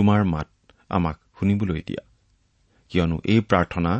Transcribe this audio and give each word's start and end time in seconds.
তোমাৰ 0.00 0.24
মাত 0.24 0.48
আমাক 0.88 1.16
শুনিবলৈ 1.38 1.80
দিয়া। 1.86 2.02
কিয়নো 2.90 3.16
এই 3.24 3.40
প্ৰাৰ্থনা 3.40 3.92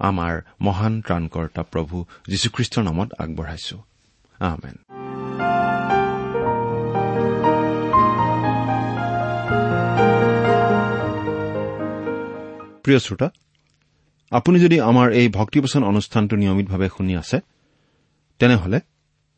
আমাৰ 0.00 0.32
মহান 0.60 0.94
ত্ৰাণকৰ্তা 1.00 1.62
প্ৰভু 1.62 2.04
যীশুখ্ৰীষ্টৰ 2.28 2.82
নামত 2.82 3.08
আগবঢ়াইছো। 3.18 3.76
আমেন। 4.40 4.76
প্ৰিয় 12.82 12.98
শ্ৰোতা 12.98 13.28
আপুনি 14.30 14.60
যদি 14.60 14.80
আমাৰ 14.80 15.12
এই 15.12 15.28
ভক্তিপচন 15.28 15.84
অনুষ্ঠানটো 15.84 16.36
নিয়মিতভাৱে 16.36 16.88
শুনি 16.96 17.16
আছে 17.16 17.40
তেনেহলে 18.38 18.80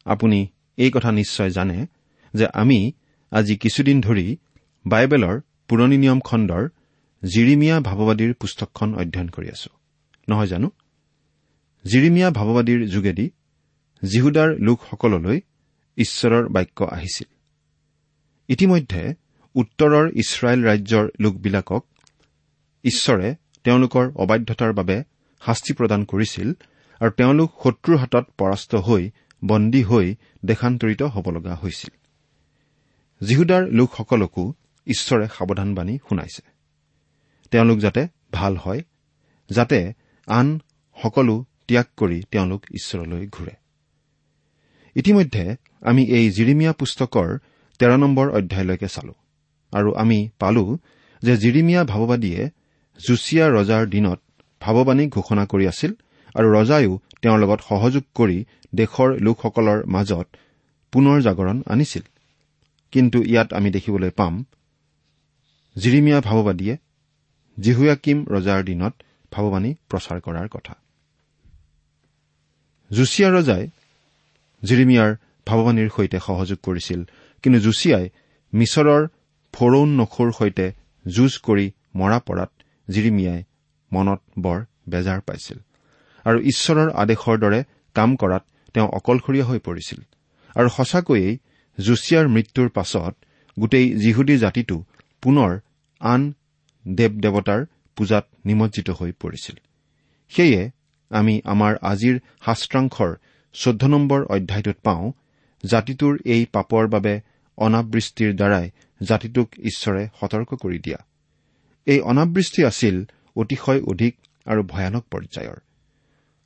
আপুনি 0.05 0.39
এই 0.77 0.91
কথা 0.91 1.13
নিশ্চয় 1.13 1.51
জানে 1.51 1.87
যে 2.35 2.47
আমি 2.55 2.93
আজি 3.31 3.57
কিছুদিন 3.57 4.01
ধৰি 4.01 4.37
বাইবেলৰ 4.87 5.41
পুৰণি 5.69 5.97
নিয়ম 5.99 6.21
খণ্ডৰ 6.21 6.69
জিৰিমিয়া 7.25 7.81
ভাৱবাদীৰ 7.81 8.35
পুস্তকখন 8.35 8.95
অধ্যয়ন 8.95 9.29
কৰি 9.29 9.49
আছো। 9.49 9.71
নহয় 10.29 10.47
জানো? 10.47 10.71
জিৰিমিয়া 11.85 12.31
ভাৱবাদীৰ 12.31 12.89
যোগেদি 12.89 13.31
জিহুদাৰ 14.05 14.49
লোকসকললৈ 14.59 15.41
ঈশ্বৰৰ 15.97 16.49
বাক্য 16.49 16.85
আহিছিল। 16.85 17.29
ইতিমধ্যে 18.49 19.15
উত্তৰৰ 19.55 20.11
ইছৰাইল 20.15 20.65
ৰাজ্যৰ 20.65 21.09
লোকবিলাকক 21.21 21.87
ঈশ্বৰে 22.85 23.35
তেওঁলোকৰ 23.65 24.13
অবাধ্যতাৰ 24.17 24.73
বাবে 24.73 25.03
শাস্তি 25.47 25.73
প্ৰদান 25.73 26.05
কৰিছিল 26.05 26.53
আৰু 27.01 27.11
তেওঁলোক 27.11 27.51
শত্ৰুৰ 27.63 27.97
হাতত 27.97 28.25
পৰাস্ত 28.39 28.75
হৈ 28.75 29.11
বন্দী 29.45 29.83
হৈ 29.83 30.15
দেশান্তৰিত 30.45 31.03
হ'ব 31.03 31.31
লগা 31.31 31.55
হৈছিল। 31.55 31.95
জিহুদাৰ 33.27 33.63
লোকসকলকো 33.69 34.53
ঈশ্বৰে 34.87 35.27
সাৱধানবাণী 35.27 35.99
শুনাইছে। 36.09 36.43
তেওঁলোক 37.51 37.79
যাতে 37.79 38.03
ভাল 38.33 38.57
হয় 38.57 38.83
যাতে 39.51 39.93
আন 40.29 40.59
সকলো 41.03 41.45
ত্যাগ 41.69 41.87
কৰি 41.97 42.23
তেওঁলোক 42.31 42.63
ঈশ্বৰলৈ 42.75 43.27
ঘূৰে। 43.27 43.55
ইতিমধ্যে 44.97 45.45
আমি 45.81 46.03
এই 46.05 46.27
জিৰিমিয়া 46.31 46.73
পুস্তকৰ 46.73 47.29
তেৰ 47.81 47.93
নম্বৰ 47.99 48.27
অধ্যায়লৈকে 48.31 48.89
চালো 48.89 49.15
আৰু 49.73 49.95
আমি 49.95 50.19
পালো 50.39 50.65
যে 51.23 51.37
জিৰিমিয়া 51.37 51.85
ভাৱবাদীয়ে 51.85 52.51
জুচিয়া 52.99 53.47
ৰজাৰ 53.49 53.87
দিনত 53.87 54.21
ভাৱবাণী 54.61 55.05
ঘোষণা 55.09 55.45
কৰি 55.47 55.65
আছিল 55.69 55.93
আৰু 56.35 56.49
ৰজায়ো 56.53 56.93
তেওঁৰ 57.23 57.39
লগত 57.39 57.61
সহযোগ 57.69 58.05
কৰি 58.15 58.39
দেশৰ 58.75 59.09
লোকসকলৰ 59.21 59.79
মাজত 59.87 60.27
পুনৰ 60.93 61.17
জাগৰণ 61.21 61.63
আনিছিল। 61.67 62.03
কিন্তু 62.93 63.19
ইয়াত 63.23 63.53
আমি 63.53 63.71
দেখিবলৈ 63.71 64.11
পাম 64.11 64.45
জিৰিমিয়া 65.77 66.19
ভাৱবাদীয়ে 66.29 66.75
জিহুয়াকিম 67.59 68.19
ৰজাৰ 68.35 68.61
দিনত 68.69 68.95
ভাৱবাণী 69.33 69.71
প্ৰচাৰ 69.91 70.19
কৰাৰ 70.27 70.49
কথা। 70.49 70.75
জুচিয়া 72.91 73.29
ৰজাই 73.37 73.65
জিৰিমিয়াৰ 74.63 75.11
ভাৱবাণীৰ 75.47 75.89
সৈতে 75.97 76.19
সহযোগ 76.29 76.59
কৰিছিল 76.67 77.01
কিন্তু 77.45 77.59
জুচিয়াই 77.67 78.05
মিছৰৰ 78.53 79.03
ফৰৌন 79.55 79.89
নখুৰ 80.01 80.29
সৈতে 80.39 80.67
যুঁজ 81.05 81.33
কৰি 81.47 81.67
মৰা 82.01 82.19
পৰাত 82.29 82.51
জিৰিমিয়াই 82.89 83.41
মনত 83.93 84.21
বৰ 84.45 84.59
বেজাৰ 84.89 85.21
পাইছিল 85.29 85.59
আৰু 86.27 86.39
ঈশ্বৰৰ 86.53 86.89
আদেশৰ 87.03 87.37
দৰে 87.45 87.61
কাম 87.97 88.11
কৰাত 88.23 88.45
তেওঁ 88.75 88.89
অকলশৰীয়া 88.99 89.47
হৈ 89.49 89.59
পৰিছিল। 89.67 90.01
আৰু 90.57 90.69
সঁচাকৈয়ে 90.77 91.29
জুচিয়াৰ 91.79 92.27
মৃত্যুৰ 92.35 92.69
পাছত 92.77 93.15
গোটেই 93.57 93.87
যিহুদী 94.03 94.37
জাতিটো 94.45 94.77
পুনৰ 95.23 95.51
আন 96.01 96.35
দেৱ 96.87 97.13
দেৱতাৰ 97.21 97.67
পূজাত 97.97 98.27
নিমজ্জিত 98.45 98.91
হৈ 98.91 99.13
পৰিছিল। 99.13 99.57
সেয়ে 100.29 100.71
আমি 101.11 101.41
আমাৰ 101.45 101.73
আজিৰ 101.83 102.19
শাস্ত্ৰাংশৰ 102.47 103.17
চৈধ্য 103.55 103.87
নম্বৰ 103.87 104.21
অধ্যায়টোত 104.25 104.77
পাওঁ 104.83 105.13
জাতিটোৰ 105.65 106.19
এই 106.25 106.47
পাপৰ 106.53 106.89
বাবে 106.89 107.21
অনাবৃষ্টিৰ 107.59 108.35
দ্বাৰাই 108.35 108.71
জাতিটোক 109.03 109.49
ঈশ্বৰে 109.59 110.09
সতৰ্ক 110.21 110.55
কৰি 110.55 110.79
দিয়া। 110.79 110.99
এই 111.87 112.01
অনাবৃষ্টি 112.01 112.65
আছিল 112.65 113.05
অতিশয় 113.37 113.81
অধিক 113.81 114.15
আৰু 114.47 114.63
ভয়ানক 114.63 115.05
পৰ্যায়ৰ। 115.11 115.59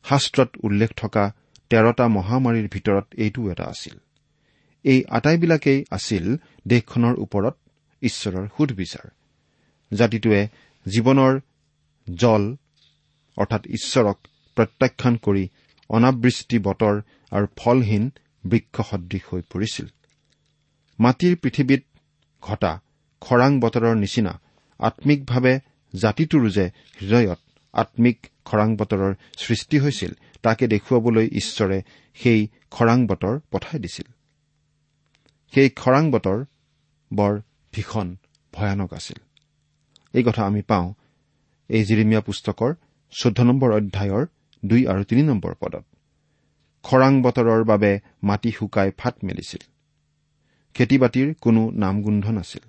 শাস্ত্ৰত 0.04 0.50
উল্লেখ 0.62 0.90
থকা 0.96 1.32
তেৰটা 1.70 2.08
মহামাৰীৰ 2.08 2.68
ভিতৰত 2.68 3.06
এইটো 3.16 3.50
এটা 3.50 3.64
আছিল। 3.64 3.98
এই 4.84 5.04
আটাইবিলাকেই 5.08 5.84
আছিল 5.90 6.36
দেশখনৰ 6.68 7.14
ওপৰত 7.18 7.54
ঈশ্বৰৰ 8.02 8.46
সুধবিচাৰ। 8.56 9.08
জাতিটোৱে 9.92 10.48
জীৱনৰ 10.86 11.40
জল 12.14 12.56
অৰ্থাৎ 13.38 13.66
ঈশ্বৰক 13.66 14.18
প্ৰত্যাখ্যান 14.56 15.16
কৰি 15.16 15.48
অনাবৃষ্টি 15.88 16.58
বতৰ 16.58 17.02
আৰু 17.30 17.46
ফলহীন 17.56 18.10
বৃক্ষ 18.46 18.82
সদৃশ 18.82 19.22
হৈ 19.32 19.42
পৰিছিল। 19.42 19.86
মাটিৰ 21.00 21.36
পৃথিৱীত 21.36 21.82
ঘটা 22.42 22.78
খৰাং 23.20 23.60
বতৰৰ 23.60 23.96
নিচিনা 23.96 24.40
আম্মিকভাৱে 24.78 25.60
জাতিটোৰো 25.94 26.48
যে 26.50 26.70
হৃদয়ত 27.00 27.40
আম্মিক 27.72 28.26
খৰাং 28.44 28.76
বতৰৰ 28.76 29.14
সৃষ্টি 29.36 29.78
হৈছিল 29.78 30.12
তাকে 30.42 30.66
দেখুৱাবলৈ 30.66 31.26
ঈশ্বৰে 31.26 31.82
সেই 32.14 32.48
খৰাং 32.70 33.06
বতৰ 33.06 33.40
পঠাই 33.50 33.80
দিছিল। 33.80 34.12
সেই 35.54 35.70
খৰাং 35.70 36.10
বতৰ 36.10 36.44
বৰ 37.12 37.40
ভীষণ 37.72 38.16
ভয়ানক 38.52 38.92
আছিল। 38.92 39.29
এই 40.14 40.22
কথা 40.22 40.42
আমি 40.46 40.62
পাওঁ। 40.62 40.94
এই 41.70 41.84
জিৰিমিয়া 41.84 42.20
পুস্তকৰ 42.20 42.74
চৈধ্য 43.12 43.42
নম্বৰ 43.42 43.70
অধ্যায়ৰ 43.72 44.26
দুই 44.64 44.86
আৰু 44.86 45.04
তিনি 45.04 45.22
নম্বৰ 45.22 45.54
পদত। 45.60 45.84
খৰাং 46.84 47.22
বতৰৰ 47.22 47.64
বাবে 47.64 48.00
মাটি 48.22 48.50
শুকাই 48.50 48.90
ফাট 48.98 49.14
মেলিছিল। 49.24 49.62
খেতি 50.74 50.98
বাতিৰ 50.98 51.34
কোনো 51.40 51.70
নামগোন্ধ 51.74 52.26
নাছিল। 52.30 52.64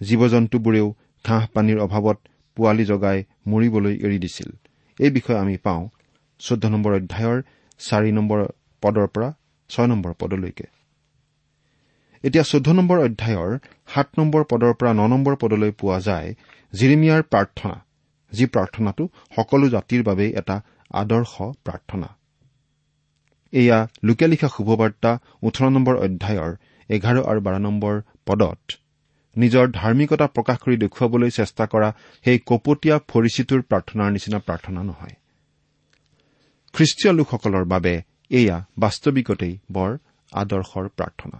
জীৱ 0.00 0.28
জন্তুবোৰেও 0.28 0.94
ঘাঁহ 1.24 1.46
পানীৰ 1.54 1.78
অভাৱত 1.78 2.18
পোৱালি 2.56 2.84
জগাই 2.84 3.18
মৰিবলৈ 3.46 3.94
এৰি 3.96 4.18
দিছিল। 4.18 4.50
এই 4.98 5.10
বিষয়ে 5.10 5.38
আমি 5.38 5.56
পাওঁ 5.56 5.82
চৈধ্য 6.38 6.68
নম্বৰ 6.68 6.92
অধ্যায়ৰ 6.92 7.38
চাৰি 7.78 8.10
নম্বৰ 8.12 8.38
পদৰ 8.82 9.06
পৰা 9.06 9.28
ছয় 9.70 9.86
নম্বৰ 9.86 10.12
পদলৈকে। 10.18 10.66
এতিয়া 12.24 12.44
চৈধ্য 12.44 12.70
নম্বৰ 12.72 12.98
অধ্যায়ৰ 12.98 13.50
সাত 13.94 14.08
নম্বৰ 14.18 14.42
পদৰ 14.50 14.72
পৰা 14.78 14.92
ন 14.92 15.06
নম্বৰ 15.12 15.34
পদলৈ 15.36 15.70
পোৱা 15.70 15.98
যায় 16.00 16.28
জিৰিমিয়াৰ 16.72 17.22
প্ৰাৰ্থনা 17.22 17.76
যি 18.32 18.44
প্ৰাৰ্থনাটো 18.46 19.04
সকলো 19.36 19.68
জাতিৰ 19.68 20.02
বাবেই 20.02 20.30
এটা 20.40 20.56
আদৰ্শ 20.94 21.34
প্ৰাৰ্থনা। 21.64 22.08
এয়া 23.52 23.78
লোকে 24.04 24.26
লিখা 24.26 24.48
শুভবাৰ্তা 24.48 25.10
ওঠৰ 25.42 25.68
নম্বৰ 25.70 25.94
অধ্যায়ৰ 25.96 26.52
এঘাৰ 26.90 27.16
আৰু 27.30 27.40
বাৰ 27.40 27.56
নম্বৰ 27.60 27.94
পদত। 28.26 28.60
নিজৰ 29.36 29.64
ধাৰ্মিকতা 29.72 30.26
প্ৰকাশ 30.26 30.58
কৰি 30.58 30.76
দেখুৱাবলৈ 30.76 31.30
চেষ্টা 31.30 31.64
কৰা 31.66 31.88
সেই 32.24 32.38
কপটীয়া 32.46 32.96
ফৰিচিটোৰ 33.08 33.60
প্ৰাৰ্থনাৰ 33.62 34.08
নিচিনা 34.12 34.38
প্ৰাৰ্থনা 34.38 34.80
নহয়। 34.82 35.14
খ্ৰীষ্টীয় 36.74 37.12
লোকসকলৰ 37.12 37.64
বাবে 37.64 37.94
এয়া 38.30 38.56
বাস্তৱিকতেই 38.78 39.54
বৰ 39.72 39.90
আদৰ্শৰ 40.32 40.88
প্ৰাৰ্থনা। 40.88 41.38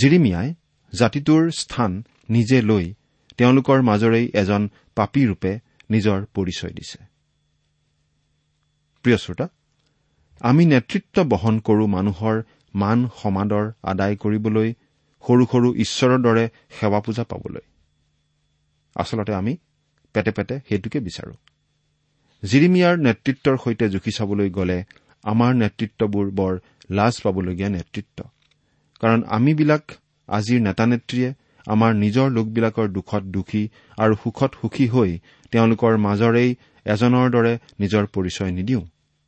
জিৰিমিয়াই 0.00 0.54
জাতিটোৰ 0.92 1.50
স্থান 1.50 2.04
নিজে 2.30 2.62
লৈ 2.62 2.94
তেওঁলোকৰ 3.36 3.82
মাজৰেই 3.82 4.30
এজন 4.34 4.68
পাপী 4.94 5.26
ৰূপে 5.26 5.58
নিজৰ 5.90 6.26
পৰিচয় 6.34 6.72
দিছে। 6.72 6.98
আমি 10.40 10.66
নেতৃত্ব 10.66 11.24
বহন 11.24 11.58
কৰো 11.58 11.86
মানুহৰ 11.86 12.42
মান 12.74 13.08
সমাদৰ 13.22 13.72
আদায় 13.82 14.16
কৰিবলৈ 14.16 14.74
সৰু 15.24 15.44
সৰু 15.52 15.74
ঈশ্বৰৰ 15.74 16.22
দৰে 16.22 16.48
সেৱা 16.80 17.00
পূজা 17.00 17.24
পাবলৈ। 17.24 17.64
আচলতে 18.94 19.34
আমি 19.34 19.56
পেটে 20.12 20.30
পেটে 20.30 20.60
সেইটোকে 20.68 21.00
বিচাৰো। 21.00 21.34
জিৰিমিয়াৰ 22.42 22.96
নেতৃত্বৰ 22.98 23.56
সৈতে 23.64 23.88
জুখি 23.88 24.10
চাবলৈ 24.10 24.50
গ'লে 24.50 24.84
আমাৰ 25.22 25.54
নেতৃত্ববোৰ 25.54 26.30
বৰ 26.30 26.60
লাজ 26.90 27.20
পাবলগীয়া 27.20 27.68
নেতৃত্ব। 27.68 28.33
কাৰণ 29.04 29.20
আমিবিলাক 29.36 29.84
আজিৰ 30.28 30.60
নেতা 30.60 30.84
নেত্ৰীয়ে 30.86 31.30
আমাৰ 31.66 31.90
নিজৰ 31.94 32.26
লোকবিলাকৰ 32.30 32.86
দুখত 32.88 33.22
দুখী 33.36 33.62
আৰু 33.98 34.14
সুখত 34.22 34.50
সুখী 34.60 34.86
হৈ 34.88 35.10
তেওঁলোকৰ 35.52 35.92
মাজৰেই 36.06 36.50
এজনৰ 36.86 37.26
দৰে 37.30 37.52
নিজৰ 37.80 38.04
পৰিচয় 38.14 38.50
নিদিওঁ। 38.50 38.84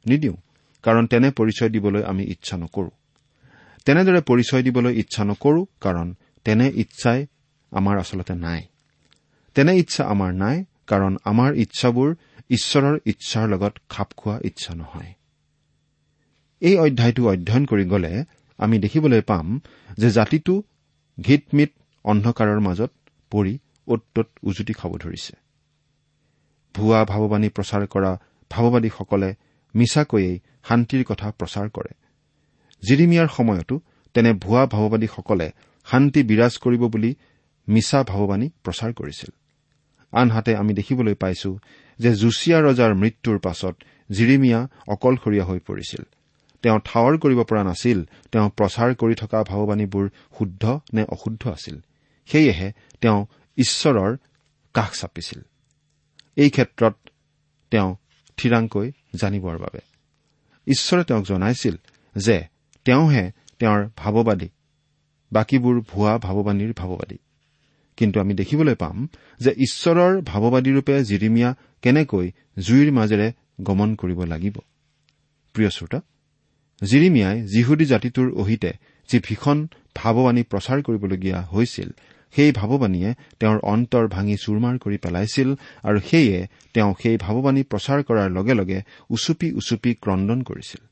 নিদিওঁ 0.07 0.37
কাৰণ 0.85 1.07
তেনে 1.07 1.29
পৰিচয় 1.31 1.71
দিবলৈ 1.75 2.03
আমি 2.03 2.25
ইচ্ছা 2.25 2.57
নকৰো। 2.57 2.91
তেনেদৰে 3.87 4.21
পৰিচয় 4.21 4.63
দিবলৈ 4.63 4.93
ইচ্ছা 5.03 5.23
নকৰো 5.25 5.61
কাৰণ 5.81 6.15
তেনে 6.45 6.67
ইচ্ছাই 6.83 7.27
আমাৰ 7.73 7.95
আচলতে 7.99 8.35
নাই। 8.35 8.61
তেনে 9.55 9.73
ইচ্ছা 9.79 10.03
আমাৰ 10.05 10.31
নাই 10.33 10.57
কাৰণ 10.87 11.13
আমাৰ 11.25 11.51
ইচ্ছাবোৰ 11.55 12.09
ঈশ্বৰৰ 12.51 12.97
ইচ্ছাৰ 13.07 13.49
লগত 13.49 13.75
খাপ 13.89 14.09
খোৱা 14.17 14.37
ইচ্ছা 14.45 14.75
নহয়। 14.75 15.13
এই 16.63 16.75
অধ্যায়টো 16.79 17.23
অধ্যয়ন 17.29 17.65
কৰি 17.67 17.85
গ'লে 17.85 18.25
আমি 18.59 18.77
দেখিবলৈ 18.79 19.21
পাম 19.21 19.47
যে 19.99 20.09
জাতিটো 20.11 20.55
ঘিতমিত 21.19 21.71
অন্ধকাৰৰ 22.05 22.61
মাজত 22.61 22.91
পৰি 23.33 23.55
অত 23.89 24.03
তত 24.15 24.29
উজুতি 24.43 24.73
খাব 24.73 24.93
ধৰিছে। 24.97 25.35
ভুৱা 26.75 27.01
ভাৱবাণী 27.05 27.49
প্ৰচাৰ 27.49 27.83
কৰা 27.87 28.13
ভাৱবাদীসকলে 28.51 29.31
মিছাকৈয়েই 29.75 30.37
শান্তিৰ 30.69 31.03
কথা 31.05 31.29
প্ৰচাৰ 31.31 31.67
কৰে। 31.69 31.93
জিৰিমিয়াৰ 32.83 33.29
সময়তো 33.29 33.77
তেনে 34.15 34.31
ভুৱা 34.33 34.63
ভাৱবাদীসকলে 34.67 35.49
শান্তি 35.87 36.21
বিৰাজ 36.23 36.55
কৰিব 36.59 36.83
বুলি 36.85 37.11
মিছা 37.69 38.01
ভাৱবাণী 38.03 38.47
প্ৰচাৰ 38.65 38.93
কৰিছিল। 38.93 39.31
আনহাতে 40.13 40.53
আমি 40.57 40.73
দেখিবলৈ 40.75 41.15
পাইছো 41.15 41.51
যে 41.99 42.11
জুচিয়া 42.15 42.59
ৰজাৰ 42.61 42.93
মৃত্যুৰ 42.95 43.39
পাছত 43.39 43.75
জিৰিমিয়া 44.11 44.61
অকলশৰীয়া 44.89 45.45
হৈ 45.45 45.59
পৰিছিল। 45.59 46.03
তেওঁ 46.67 46.81
ঠাৱৰ 46.85 47.19
কৰিব 47.19 47.41
পৰা 47.43 47.63
নাছিল 47.63 47.99
তেওঁ 48.33 48.51
প্ৰচাৰ 48.51 48.95
কৰি 48.95 49.15
থকা 49.15 49.43
ভাৱবাণীবোৰ 49.43 50.09
শুদ্ধ 50.39 50.81
নে 50.95 51.03
অশুদ্ধ 51.05 51.49
আছিল। 51.49 51.77
সেয়েহে 52.27 52.73
তেওঁ 53.01 53.27
ঈশ্বৰৰ 53.57 54.17
কাষ 54.75 55.01
চাপিছিল। 55.01 55.41
এই 56.37 56.51
ক্ষেত্ৰত 56.51 56.95
তেওঁ 57.71 57.97
থিৰাংকৈ 58.37 58.93
জানিবৰ 59.15 59.59
বাবে। 59.59 59.81
ঈশ্বৰে 60.67 61.05
তেওঁক 61.05 61.25
জনাইছিল 61.25 61.77
যে 62.17 62.37
তেওঁহে 62.85 63.25
তেওঁৰ 63.59 63.81
ভাৱবাদী 63.97 64.49
বাকীবোৰ 65.33 65.81
ভুৱা 65.81 66.19
ভাৱবাণীৰ 66.19 66.73
ভাৱবাদী 66.77 67.19
কিন্তু 67.97 68.21
আমি 68.21 68.35
দেখিবলৈ 68.35 68.75
পাম 68.75 69.09
যে 69.41 69.51
ঈশ্বৰৰ 69.51 70.13
ভাৱবাদীৰূপে 70.23 70.95
জিৰিমিয়া 71.05 71.55
কেনেকৈ 71.83 72.27
জুইৰ 72.59 72.93
মাজেৰে 72.93 73.33
গমন 73.63 73.95
কৰিব 73.95 74.21
লাগিব। 74.25 74.57
প্ৰিয় 75.55 75.71
শ্ৰোতা 75.71 76.01
জিৰিমিয়াই 76.83 77.37
যিহুদী 77.43 77.85
জাতিটোৰ 77.85 78.29
অহিতে 78.33 78.71
যি 79.09 79.19
ভীষণ 79.19 79.59
ভাৱবাণী 79.95 80.43
প্ৰচাৰ 80.43 80.79
কৰিবলগীয়া 80.83 81.39
হৈছিল 81.53 81.89
সেই 82.35 82.53
ভাৱবাণীয়ে 82.53 83.11
তেওঁৰ 83.41 83.59
অন্তৰ 83.73 84.09
ভাঙি 84.09 84.37
চুৰমাৰ 84.37 84.79
কৰি 84.79 84.97
পেলাইছিল 84.97 85.49
আৰু 85.83 85.99
সেয়ে 86.01 86.47
তেওঁ 86.75 86.95
সেই 87.03 87.17
ভাৱবাণী 87.17 87.63
প্ৰচাৰ 87.63 88.03
কৰাৰ 88.03 88.29
লগে 88.31 88.55
লগে 88.55 88.79
উচুপি 89.11 89.49
উচুপি 89.53 89.95
ক্ৰদন 89.95 90.43
কৰিছিল। 90.43 90.83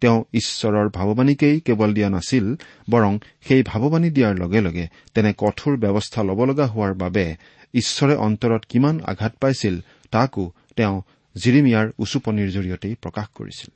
তেওঁ 0.00 0.18
ঈশ্বৰৰ 0.32 0.88
ভাৱবাণীকেই 0.88 1.60
কেৱল 1.60 1.90
দিয়া 1.94 2.08
নাছিল 2.10 2.46
বৰং 2.90 3.12
সেই 3.40 3.62
ভাৱবাণী 3.62 4.10
দিয়াৰ 4.10 4.34
লগে 4.38 4.60
লগে 4.60 4.86
তেনে 5.14 5.30
কঠোৰ 5.38 5.76
ব্যৱস্থা 5.76 6.20
ল'ব 6.22 6.40
লগা 6.44 6.66
হোৱাৰ 6.66 6.94
বাবে 6.94 7.26
ঈশ্বৰে 7.74 8.14
অন্তৰত 8.26 8.62
কিমান 8.68 9.00
আঘাত 9.06 9.32
পাইছিল 9.40 9.74
তাকো 10.10 10.44
তেওঁ 10.76 10.96
জিৰিমিয়াৰ 11.36 11.86
উচুপনিৰ 11.98 12.48
জৰিয়তেই 12.50 12.94
প্ৰকাশ 13.02 13.26
কৰিছিল। 13.34 13.75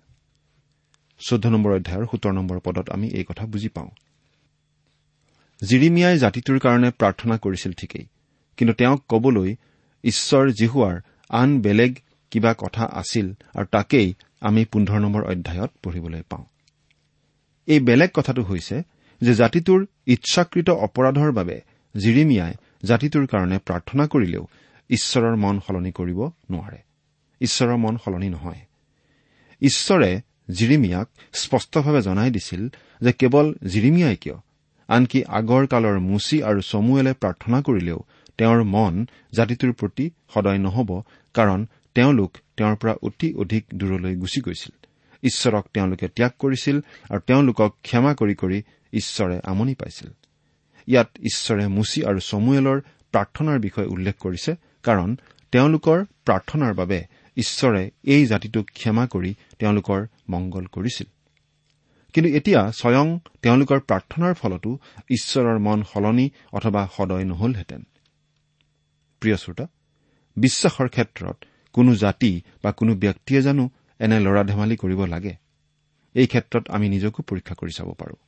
চৈধ্য 1.27 1.49
নম্বৰ 1.49 1.73
অধ্যায়ৰ 1.73 2.07
সোতৰ 2.11 2.33
নম্বৰ 2.33 2.61
পদত 2.61 2.91
আমি 2.91 3.09
এই 3.09 3.25
কথা 3.25 3.47
বুজি 3.47 3.69
পাওঁ। 3.69 3.89
জিৰিমিয়াই 5.65 6.19
জাতিটোৰ 6.19 6.59
কাৰণে 6.59 6.91
প্ৰাৰ্থনা 6.91 7.37
কৰিছিল 7.37 7.73
ঠিকেই 7.73 8.07
কিন্তু 8.57 8.75
তেওঁক 8.75 9.05
কবলৈ 9.09 9.57
ঈশ্বৰ 10.05 10.51
জিহুৱাৰ 10.51 11.01
আন 11.29 11.61
বেলেগ 11.61 11.95
কিবা 12.31 12.55
কথা 12.59 12.85
আছিল 12.85 13.33
আৰু 13.55 13.67
তাকেই 13.67 14.15
আমি 14.41 14.65
পোন্ধৰ 14.65 14.99
নম্বৰ 14.99 15.23
অধ্যায়ত 15.23 15.71
পঢ়িবলৈ 15.83 16.23
পাওঁ। 16.23 16.45
এই 17.67 17.81
বেলেগ 17.81 18.11
কথাটো 18.15 18.43
হৈছে 18.43 18.83
যে 19.21 19.35
জাতিটোৰ 19.35 19.87
ইচ্ছাকৃত 20.07 20.71
অপৰাধৰ 20.71 21.33
বাবে 21.33 21.61
জিৰিমিয়াই 21.97 22.55
জাতিটোৰ 22.85 23.27
কাৰণে 23.27 23.59
প্ৰাৰ্থনা 23.59 24.07
কৰিলেও 24.07 24.47
ঈশ্বৰৰ 24.91 25.37
মন 25.37 25.61
সলনি 25.67 25.93
কৰিব 25.93 26.21
নোৱাৰে। 26.51 26.79
ঈশ্বৰৰ 27.41 27.77
মন 27.77 27.97
সলনি 28.05 28.29
নহয়। 28.29 28.61
ঈশ্বৰে 29.61 30.21
জিৰিমিয়াক 30.59 31.09
স্পষ্টভাৱে 31.33 32.01
জনাই 32.03 32.31
দিছিল 32.31 32.63
যে 33.01 33.13
কেৱল 33.13 33.47
জিৰিমিয়াই 33.67 34.17
কিয় 34.17 34.39
আনকি 34.89 35.25
আগৰ 35.29 35.67
কালৰ 35.67 35.99
মুচি 36.01 36.43
আৰু 36.43 36.61
চমুৱেলে 36.61 37.13
প্ৰাৰ্থনা 37.13 37.59
কৰিলেও 37.63 37.99
তেওঁৰ 38.39 38.61
মন 38.65 39.07
জাতিটোৰ 39.33 39.73
প্ৰতি 39.73 40.11
সদয় 40.35 40.59
নহব 40.59 40.91
কাৰণ 41.35 41.67
তেওঁলোক 41.95 42.33
তেওঁৰ 42.57 42.77
পৰা 42.77 42.95
অতি 43.03 43.29
অধিক 43.35 43.65
দূৰলৈ 43.75 44.15
গুচি 44.17 44.41
গৈছিল। 44.41 44.75
ঈশ্বৰক 45.23 45.65
তেওঁলোকে 45.75 46.09
ত্যাগ 46.09 46.33
কৰিছিল 46.39 46.77
আৰু 47.11 47.21
তেওঁলোকক 47.27 47.71
ক্ষমা 47.83 48.13
কৰি 48.15 48.35
কৰি 48.35 48.63
ঈশ্বৰে 48.93 49.41
আমনি 49.45 49.75
পাইছিল। 49.75 50.09
ইয়াত 50.87 51.09
ঈশ্বৰে 51.21 51.65
মুচি 51.69 52.01
আৰু 52.05 52.21
চমুৱেলৰ 52.21 52.79
প্ৰাৰ্থনাৰ 53.13 53.59
বিষয়ে 53.59 53.87
উল্লেখ 53.87 54.15
কৰিছে 54.21 54.53
কাৰণ 54.83 55.17
তেওঁলোকৰ 55.53 56.05
প্ৰাৰ্থনাৰ 56.25 56.75
বাবে 56.75 57.05
ঈশ্বৰে 57.37 57.91
এই 58.05 58.27
জাতিটোক 58.27 58.67
ক্ষমা 58.75 59.07
কৰি 59.07 59.35
তেওঁলোকৰ 59.59 60.07
মংগল 60.33 60.65
কৰিছিল। 60.75 61.09
কিন্তু 62.15 62.29
এতিয়া 62.39 62.61
স্বয়ং 62.73 63.07
তেওঁলোকৰ 63.43 63.79
প্ৰাৰ্থনাৰ 63.89 64.33
ফলতো 64.35 64.71
ঈশ্বৰৰ 65.11 65.59
মন 65.59 65.79
সলনি 65.91 66.27
অথবা 66.53 66.83
সদয় 66.97 67.25
নহলহেঁতেন। 67.25 67.83
প্ৰিয় 69.23 69.37
শ্ৰোতা 69.37 69.67
বিশ্বাসৰ 70.37 70.89
ক্ষেত্ৰত 70.89 71.37
কোনো 71.75 71.91
জাতি 71.95 72.33
বা 72.63 72.71
কোনো 72.73 72.93
ব্যক্তিয়ে 72.95 73.41
জানো 73.43 73.65
এনে 74.01 74.19
লৰা 74.21 74.43
ধেমালি 74.45 74.77
কৰিব 74.77 75.01
লাগে? 75.05 75.35
এই 76.15 76.27
ক্ষেত্ৰত 76.27 76.65
আমি 76.69 76.87
নিজকো 76.89 77.21
পৰীক্ষা 77.23 77.55
কৰি 77.55 77.73
চাব 77.77 77.89
পাৰোঁ। 78.01 78.19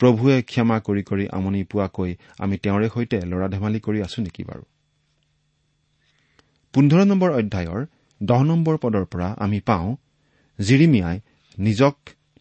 প্ৰভুৱে 0.00 0.36
ক্ষমা 0.42 0.76
কৰি 0.86 1.02
কৰি 1.02 1.24
আমনি 1.32 1.60
পোৱাকৈ 1.64 2.10
আমি 2.38 2.56
তেওঁৰে 2.56 2.88
সৈতে 2.94 3.18
লৰা 3.30 3.46
ধেমালি 3.48 3.80
কৰি 3.80 3.98
আছো 4.02 4.18
নেকি 4.22 4.42
বাৰু? 4.44 4.62
পোন্ধৰ 6.74 7.02
নম্বৰ 7.04 7.30
অধ্যায়ৰ 7.30 7.82
দহ 8.20 8.40
নম্বৰ 8.42 8.76
পদৰ 8.82 9.04
পৰা 9.04 9.28
আমি 9.38 9.58
পাওঁ 9.60 9.88
জিৰিমিয়াই 10.60 11.16
নিজক 11.58 11.94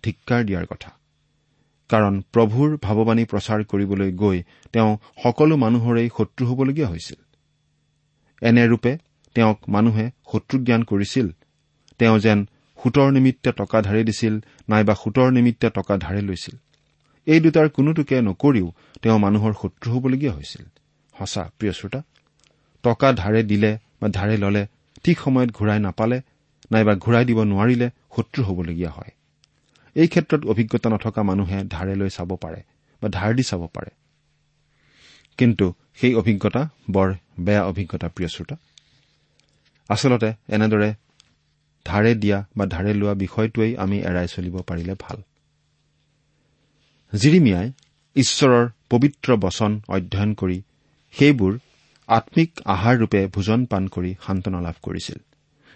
ধিক্কাৰ 0.04 0.44
দিয়াৰ 0.44 0.66
কথা। 0.66 0.90
কাৰণ 1.90 2.22
প্ৰভুৰ 2.34 2.70
ভাৱবাণী 2.78 3.24
প্ৰচাৰ 3.26 3.64
কৰিবলৈ 3.64 4.12
গৈ 4.12 4.38
তেওঁ 4.74 4.92
সকলো 5.24 5.56
মানুহৰেই 5.58 6.10
শত্ৰু 6.18 6.44
হবলগীয়া 6.46 6.88
হৈছিল। 6.88 7.20
এনেৰূপে 8.42 8.92
তেওঁক 9.36 9.60
মানুহে 9.68 10.06
শত্ৰুজ্ঞান 10.32 10.82
কৰিছিল। 10.84 11.28
তেওঁ 12.00 12.18
যেন 12.20 12.40
সোঁতৰ 12.80 13.12
নিমিত্তে 13.12 13.52
টকা 13.52 13.82
ধাৰে 13.82 14.04
দিছিল 14.04 14.34
নাইবা 14.70 14.94
সোঁতৰ 14.94 15.32
নিমিত্তে 15.32 15.70
টকা 15.70 15.98
ধাৰে 15.98 16.22
লৈছিল। 16.22 16.56
এই 17.28 17.40
দুটাৰ 17.40 17.70
কোনোটোকে 17.70 18.22
নকৰিও 18.22 18.68
তেওঁ 19.02 19.18
মানুহৰ 19.20 19.54
শত্ৰু 19.62 19.88
হবলগীয়া 19.92 20.34
হৈছিল। 20.34 20.64
সঁচা 21.14 21.44
প্ৰিয় 21.58 21.74
শ্ৰোতা 21.74 22.02
টকা 22.84 23.14
ধাৰে 23.14 23.44
দিলে 23.44 23.72
বা 24.02 24.08
ধাৰে 24.08 24.38
ললে 24.38 24.64
ঠিক 25.04 25.20
সময়ত 25.20 25.50
ঘূৰাই 25.52 25.80
নাপালে 25.80 26.22
নাইবা 26.72 26.94
ঘূৰাই 26.96 27.26
দিব 27.26 27.40
নোৱাৰিলে 27.44 27.90
শত্ৰু 28.16 28.44
হবলগীয়া 28.44 28.92
হয়। 28.92 29.12
এই 29.96 30.08
ক্ষেত্ৰত 30.08 30.46
অভিজ্ঞতা 30.46 30.90
নথকা 30.90 31.24
মানুহে 31.24 31.64
ধাৰে 31.64 31.96
লৈ 31.96 32.10
চাব 32.10 32.36
পাৰে 32.36 32.62
বা 33.02 33.10
ধাৰ 33.10 33.36
দি 33.36 33.44
চাব 33.44 33.68
পাৰে। 33.74 33.92
কিন্তু 35.38 35.74
সেই 35.96 36.16
অভিজ্ঞতা 36.16 36.70
বৰ 36.92 37.14
বেয়া 37.40 37.64
অভিজ্ঞতা 37.64 38.08
প্ৰিয় 38.08 38.30
শ্ৰোতা। 38.30 38.56
আচলতে 39.90 40.34
এনেদৰে 40.48 40.94
ধাৰে 41.86 42.16
দিয়া 42.16 42.46
বা 42.58 42.66
ধাৰে 42.66 42.94
লোৱা 42.94 43.14
বিষয়টোৱেই 43.14 43.78
আমি 43.78 43.98
এৰাই 44.00 44.28
চলিব 44.28 44.56
পাৰিলে 44.62 44.96
ভাল। 45.00 45.18
জিৰিমিয়াই 47.14 47.72
ঈশ্বৰৰ 48.16 48.70
পবিত্ৰ 48.90 49.36
বচন 49.36 49.82
অধ্যয়ন 49.88 50.34
কৰি 50.34 50.62
সেইবোৰ 51.14 51.54
আম্মিক 52.10 52.52
আহাৰৰূপে 52.66 53.28
ভোজন 53.28 53.66
পান 53.66 53.88
কৰি 53.88 54.16
সান্তনা 54.26 54.62
লাভ 54.62 54.76
কৰিছিল। 54.82 55.20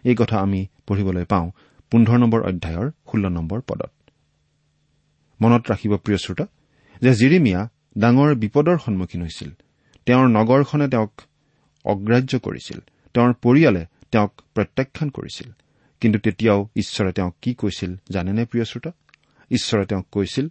এই 0.04 0.16
কথা 0.16 0.40
আমি 0.40 0.68
পঢ়িবলৈ 0.88 1.26
পাওঁ। 1.26 1.52
পোন্ধৰ 1.92 2.18
নম্বৰ 2.18 2.42
অধ্যায়ৰ 2.42 2.92
ষোল্ল 3.12 3.30
নম্বৰ 3.30 3.62
পদত। 3.62 3.92
মনত 5.42 5.72
ৰাখিব 5.72 5.98
প্ৰিয় 5.98 6.18
শ্ৰোতা 6.18 6.46
যে 7.02 7.14
জিৰিমিয়া 7.14 7.70
ডাঙৰ 7.98 8.36
বিপদৰ 8.36 8.78
সন্মুখীন 8.78 9.22
হৈছিল। 9.22 9.52
তেওঁৰ 10.06 10.28
নগৰখনে 10.28 10.88
তেওঁক 10.88 11.22
অগ্ৰাহ্য 11.86 12.40
কৰিছিল। 12.40 12.80
তেওঁৰ 13.14 13.34
পৰিয়ালে 13.34 13.86
তেওঁক 14.12 14.42
প্ৰত্যাখ্যান 14.56 15.10
কৰিছিল। 15.10 15.52
কিন্তু 16.02 16.20
তেতিয়াও 16.20 16.70
ঈশ্বৰে 16.76 17.12
তেওঁক 17.12 17.36
কি 17.42 17.54
কৈছিল 17.54 17.96
জানেনে 18.10 18.46
প্ৰিয় 18.46 18.66
শ্ৰোতা? 18.66 18.92
ঈশ্বৰে 19.52 19.86
তেওঁক 19.86 20.08
কৈছিল 20.12 20.48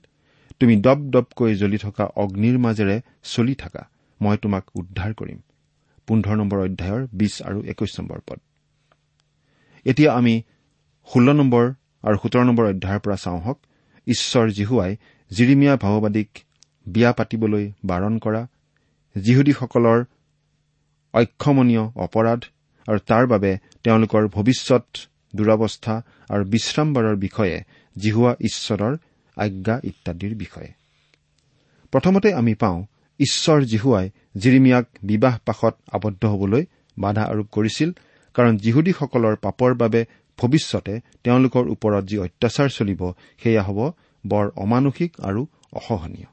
তুমি 0.61 0.77
দপ 0.77 0.99
দপকৈ 0.99 1.55
জ্বলি 1.55 1.79
থকা 1.79 2.05
অগ্নিৰ 2.05 2.59
মাজেৰে 2.59 3.01
চলি 3.23 3.55
থাকা। 3.55 3.89
মই 4.23 4.37
তোমাক 4.37 4.65
উদ্ধাৰ 4.75 5.15
কৰিম। 5.15 5.39
পোন্ধৰ 6.07 6.37
নম্বৰ 6.37 6.59
অধ্যায়ৰ 6.59 7.07
বিছ 7.13 7.43
আৰু 7.43 7.63
একৈশ 7.63 8.01
নম্বৰ 8.01 8.21
পদ। 8.27 8.39
এতিয়া 9.85 10.11
আমি 10.13 10.43
ষোল্ল 11.09 11.33
নম্বৰ 11.33 11.65
আৰু 12.03 12.17
সোতৰ 12.23 12.45
নম্বৰ 12.45 12.65
অধ্যায়ৰ 12.67 13.01
পৰা 13.01 13.17
চাওঁ 13.17 13.41
হওক 13.41 13.59
ঈশ্বৰ 14.07 14.51
জিহুৱাই 14.51 14.97
জিৰিমিয়া 15.31 15.77
ভাওবাদীক 15.77 16.29
বিয়া 16.87 17.13
পাতিবলৈ 17.13 17.73
বাৰণ 17.85 18.19
কৰা 18.19 18.47
যিহুদীসকলৰ 19.17 20.05
অক্ষমনীয় 21.15 21.85
অপৰাধ 21.97 22.41
আৰু 22.89 22.99
তাৰ 23.07 23.27
বাবে 23.27 23.59
তেওঁলোকৰ 23.83 24.29
ভৱিষ্যত 24.29 24.87
দুৰৱস্থা 25.37 25.95
আৰু 26.31 26.45
বিশ্ৰামবাৰৰ 26.45 27.17
বিষয়ে 27.17 27.57
জিহুৱা 27.99 28.33
ঈশ্বৰৰ 28.41 28.97
আজ্ঞা 29.37 29.81
ইত্যাদিৰ 29.85 30.35
বিষয়ে। 30.35 30.71
প্ৰথমতে 31.93 32.35
আমি 32.35 32.55
পাওঁ 32.55 32.85
ঈশ্বৰ 33.21 33.63
জিহুৱাই 33.63 34.11
জিৰিমিয়াক 34.37 34.87
বিবাহ 35.03 35.39
পাশত 35.47 35.75
আবদ্ধ 35.93 36.25
হবলৈ 36.25 36.65
বাধা 36.99 37.23
আৰোপ 37.23 37.47
কৰিছিল 37.53 37.93
কাৰণ 38.35 38.55
যিহুদীসকলৰ 38.57 39.35
পাপৰ 39.37 39.75
বাবে 39.75 40.01
ভৱিষ্যতে 40.39 40.95
তেওঁলোকৰ 41.25 41.65
ওপৰত 41.69 42.05
যি 42.05 42.17
অত্যাচাৰ 42.19 42.69
চলিব 42.69 43.03
সেয়া 43.43 43.63
হ'ব 43.63 43.79
বৰ 44.25 44.47
অমানসিক 44.57 45.21
আৰু 45.21 45.47
অসহনীয়। 45.73 46.29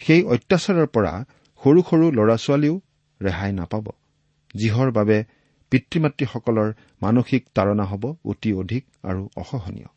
সেই 0.00 0.22
অত্যাচাৰৰ 0.24 0.86
পৰা 0.86 1.12
সৰু 1.60 1.80
সৰু 1.82 2.06
ল'ৰা 2.10 2.36
ছোৱালীও 2.36 2.80
ৰেহাই 3.20 3.52
নাপাব 3.52 3.86
যিহৰ 4.54 4.90
বাবে 4.90 5.24
পিতৃ 5.70 6.00
মাতৃসকলৰ 6.00 6.68
মানসিক 7.02 7.42
তাৰণা 7.54 7.84
হ'ব 7.84 8.04
অতি 8.24 8.50
অধিক 8.52 8.84
আৰু 9.02 9.22
অসহনীয়। 9.36 9.88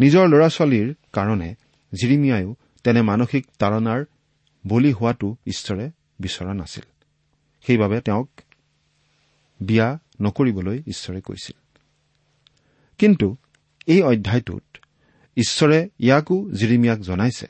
নিজৰ 0.00 0.24
ল'ৰা 0.28 0.48
ছোৱালীৰ 0.48 0.88
কাৰণে 1.12 1.48
জিৰিমিয়ায়ো 1.92 2.50
তেনে 2.84 3.02
মানসিক 3.02 3.46
তাৰণাৰ 3.58 4.00
বলি 4.66 4.92
হোৱাটো 4.92 5.28
ঈশ্বৰে 5.46 5.84
বিচৰা 6.18 6.52
নাছিল। 6.54 6.86
সেইবাবে 7.64 8.00
তেওঁক 8.00 8.28
বিয়া 9.62 9.98
নকৰিবলৈ 10.20 10.82
ঈশ্বৰে 10.86 11.20
কৈছিল। 11.20 11.58
কিন্তু 12.98 13.36
এই 13.86 14.02
অধ্যায়টোত 14.02 14.64
ঈশ্বৰে 15.36 15.88
ইয়াকো 15.98 16.36
জিৰিমিয়াক 16.50 17.00
জনাইছে 17.00 17.48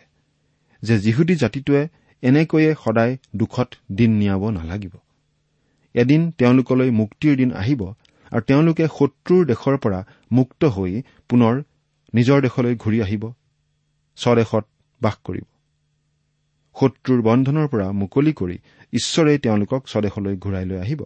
যে 0.83 0.99
যিহুদী 0.99 1.35
জাতিটোৱে 1.35 1.89
এনেকৈয়ে 2.23 2.75
সদায় 2.85 3.17
দুখত 3.37 3.69
দিন 3.93 4.11
নিয়াব 4.17 4.51
নালাগিব। 4.51 4.95
এদিন 5.95 6.31
তেওঁলোকলৈ 6.31 6.91
মুক্তিৰ 6.91 7.37
দিন 7.37 7.53
আহিব 7.53 7.93
আৰু 8.33 8.41
তেওঁলোকে 8.41 8.85
শত্ৰুৰ 8.99 9.47
দেশৰ 9.47 9.77
পৰা 9.77 10.05
মুক্ত 10.33 10.65
হৈ 10.65 11.03
পুনৰ 11.29 11.63
নিজৰ 12.15 12.41
দেশলৈ 12.41 12.77
ঘূৰি 12.77 13.03
আহিব 13.03 13.33
স্বদেশত 14.17 14.65
বাস 15.03 15.17
কৰিব। 15.25 15.45
শত্ৰুৰ 16.81 17.23
বন্ধনৰ 17.23 17.67
পৰা 17.69 17.93
মুকলি 17.93 18.33
কৰি 18.33 18.59
ঈশ্বৰে 18.93 19.39
তেওঁলোকক 19.39 19.89
স্বদেশলৈ 19.89 20.37
ঘূৰাই 20.37 20.65
লৈ 20.65 20.77
আহিব। 20.77 21.03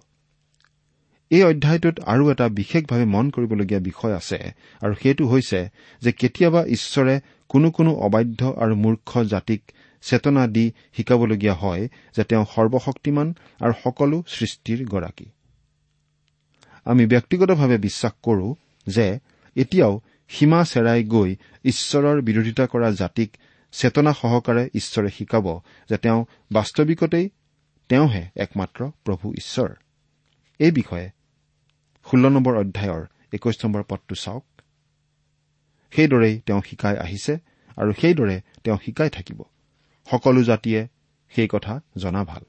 এই 1.31 1.43
অধ্যায়টোত 1.43 2.01
আৰু 2.01 2.31
এটা 2.31 2.49
বিশেষভাৱে 2.49 3.05
মন 3.05 3.31
কৰিবলগীয়া 3.31 3.81
বিষয় 3.81 4.15
আছে 4.15 4.39
আৰু 4.83 4.95
সেইটো 5.03 5.27
হৈছে 5.27 5.69
যে 6.01 6.13
কেতিয়াবা 6.13 6.67
ঈশ্বৰে 6.67 7.21
কোনো 7.49 7.71
কোনো 7.71 7.95
অবাধ্য 7.95 8.55
আৰু 8.59 8.75
মূৰ্খ 8.77 9.23
জাতিক 9.23 9.63
চেতনা 10.03 10.47
দি 10.47 10.73
শিকাবলগীয়া 10.97 11.55
হয় 11.55 11.89
যে 12.17 12.25
তেওঁ 12.25 12.45
সৰ্বশক্তিমান 12.55 13.35
আৰু 13.61 13.73
সকলো 13.85 14.23
সৃষ্টিৰ 14.29 14.87
গৰাকী। 14.87 15.27
আমি 16.85 17.07
ব্যক্তিগতভাৱে 17.07 17.79
বিশ্বাস 17.79 18.13
কৰো 18.23 18.55
যে 18.87 19.19
এতিয়াও 19.57 20.01
সীমা 20.29 20.65
চেৰাই 20.65 21.05
গৈ 21.05 21.37
ঈশ্বৰৰ 21.65 22.23
বিৰোধিতা 22.23 22.67
কৰা 22.67 22.91
জাতিক 22.91 23.37
চেতনা 23.73 24.13
সহকাৰে 24.13 24.69
ঈশ্বৰে 24.75 25.09
শিকাব 25.09 25.61
যে 25.91 25.97
তেওঁ 25.97 26.25
বাস্তৱিকতেই 26.53 27.31
তেওঁহে 27.89 28.25
একমাত্ৰ 28.37 28.91
প্ৰভু 29.05 29.33
ঈশ্বৰ। 29.33 29.69
এই 30.59 30.71
বিষয়ে 30.71 31.11
ষোল্ল 32.07 32.25
নম্বৰ 32.27 32.55
অধ্যায়ৰ 32.57 33.03
একৈশ 33.33 33.57
নম্বৰ 33.65 33.83
পদটো 33.83 34.15
চাওক। 34.15 34.45
সেইদৰেই 35.93 36.35
তেওঁ 36.47 36.61
শিকাই 36.69 36.97
আহিছে 36.97 37.35
আৰু 37.77 37.93
সেইদৰে 38.01 38.37
তেওঁ 38.65 38.79
শিকাই 38.85 39.11
থাকিব। 39.11 39.39
সকলো 40.09 40.43
জাতিয়ে 40.43 40.81
সেই 41.33 41.49
কথা 41.49 41.81
জনা 41.97 42.25
ভাল। 42.25 42.43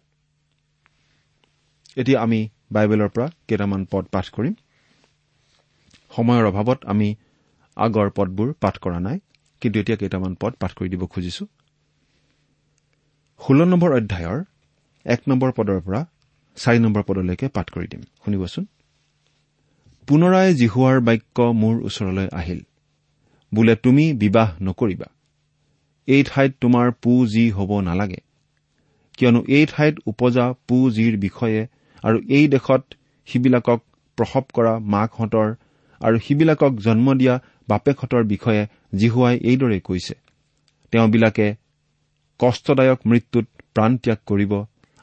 এতিয়া 1.97 2.21
আমি 2.21 2.39
বাইবেলৰ 2.71 3.09
পৰা 3.09 3.27
কেইটামান 3.47 3.81
পদ 3.91 4.05
পাঠ 4.05 4.25
কৰিম। 4.29 4.53
সময়ৰ 6.15 6.43
অভাৱত 6.45 6.79
আমি 6.85 7.15
আগৰ 7.77 8.07
পদবোৰ 8.15 8.53
পাঠ 8.53 8.75
কৰা 8.77 8.99
নাই 8.99 9.19
কিন্তু 9.61 9.79
এতিয়া 9.79 9.97
কেইটামান 9.97 10.33
পদ 10.41 10.53
পাঠ 10.53 10.71
কৰি 10.73 10.89
দিব 10.89 11.03
খুজিছো। 11.05 11.43
ষোল্ল 13.41 13.61
নম্বৰ 13.63 13.91
অধ্যায়ৰ 13.97 14.39
এক 15.05 15.21
নম্বৰ 15.27 15.51
পদৰ 15.51 15.79
পৰা 15.81 16.01
চাৰি 16.57 16.79
নম্বৰ 16.79 17.03
পদলৈকে 17.03 17.47
পাঠ 17.47 17.67
কৰি 17.69 17.87
দিম। 17.87 18.01
শুনিবচোন। 18.25 18.65
পুনৰাই 20.07 20.53
জিহুৱাৰ 20.53 20.99
বাক্য 21.07 21.45
মোৰ 21.61 21.75
ওচৰলৈ 21.87 22.27
আহিল। 22.31 22.59
বোলে 23.51 23.73
তুমি 23.75 24.03
বিবাহ 24.13 24.49
নকৰিবা। 24.61 25.07
এই 26.07 26.21
ঠাইত 26.23 26.51
তোমাৰ 26.61 26.91
পু 27.01 27.15
যি 27.25 27.43
হ'ব 27.51 27.71
নালাগে। 27.79 28.21
কিয়নো 29.17 29.41
এই 29.47 29.65
ঠাইত 29.65 29.95
উপজা 30.05 30.45
পু 30.67 30.77
জিৰ 30.89 31.17
বিষয়ে 31.17 31.61
আৰু 32.03 32.17
এই 32.29 32.45
দেশত 32.47 32.83
সিবিলাকক 33.27 33.79
প্ৰসৱ 34.17 34.45
কৰা 34.53 34.73
মাকহঁতৰ 34.93 35.49
আৰু 36.01 36.17
সিবিলাকক 36.19 36.73
জন্ম 36.79 37.07
দিয়া 37.13 37.35
বাপেকহঁতৰ 37.67 38.23
বিষয়ে 38.23 38.61
জিহুৱাই 38.99 39.35
এইদৰে 39.49 39.79
কৈছে। 39.79 40.15
তেওঁবিলাকে 40.93 41.47
কষ্টদায়ক 42.39 42.99
মৃত্যুত 43.05 43.45
প্ৰাণ 43.75 43.91
ত্যাগ 43.97 44.19
কৰিব 44.25 44.53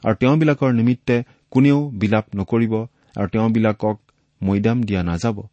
আৰু 0.03 0.15
তেওঁবিলাকৰ 0.19 0.71
নিমিত্তে 0.73 1.15
কোনেও 1.51 1.79
বিলাপ 2.01 2.25
নকৰিব 2.35 2.73
আৰু 3.15 3.27
তেওঁবিলাকক 3.27 3.97
মৈদাম 4.43 4.83
দিয়া 4.83 5.03
নাযাব। 5.03 5.47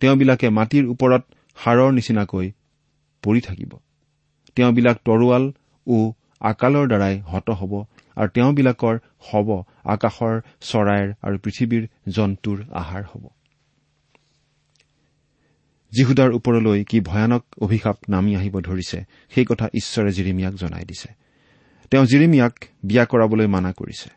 তেওঁবিলাকে 0.00 0.48
মাটিৰ 0.48 0.84
ওপৰত 0.86 1.22
সাৰৰ 1.64 1.92
নিচিনাকৈ 1.92 2.52
পৰি 3.22 3.40
থাকিব। 3.40 3.72
তেওঁবিলাক 4.54 4.96
তৰোৱাল 5.04 5.52
ও 5.86 6.12
আকালৰ 6.40 6.86
দ্বাৰাই 6.86 7.20
হত 7.20 7.50
হ'ব 7.50 7.84
আৰু 8.16 8.28
তেওঁবিলাকৰ 8.28 8.98
শৱ 9.30 9.62
আকাশৰ 9.84 10.40
চৰাইৰ 10.60 11.14
আৰু 11.22 11.38
পৃথিৱীৰ 11.38 11.88
জন্তুৰ 12.08 12.64
আহাৰ 12.72 13.02
হ'ব। 13.02 13.28
যীহুদাৰ 15.92 16.30
ওপৰলৈ 16.30 16.84
কি 16.84 17.00
ভয়ানক 17.00 17.44
অভিশাপ 17.60 17.96
নামি 18.08 18.36
আহিব 18.36 18.60
ধৰিছে 18.60 19.04
সেই 19.30 19.44
কথা 19.44 19.66
ঈশ্বৰে 19.74 20.10
জিৰিমিয়াক 20.12 20.54
জনাই 20.54 20.84
দিছে। 20.84 21.08
তেওঁ 21.90 22.04
জিৰিমিয়াক 22.04 22.54
বিয়া 22.82 23.04
কৰাবলৈ 23.04 23.46
মানা 23.46 23.72
কৰিছে। 23.72 24.10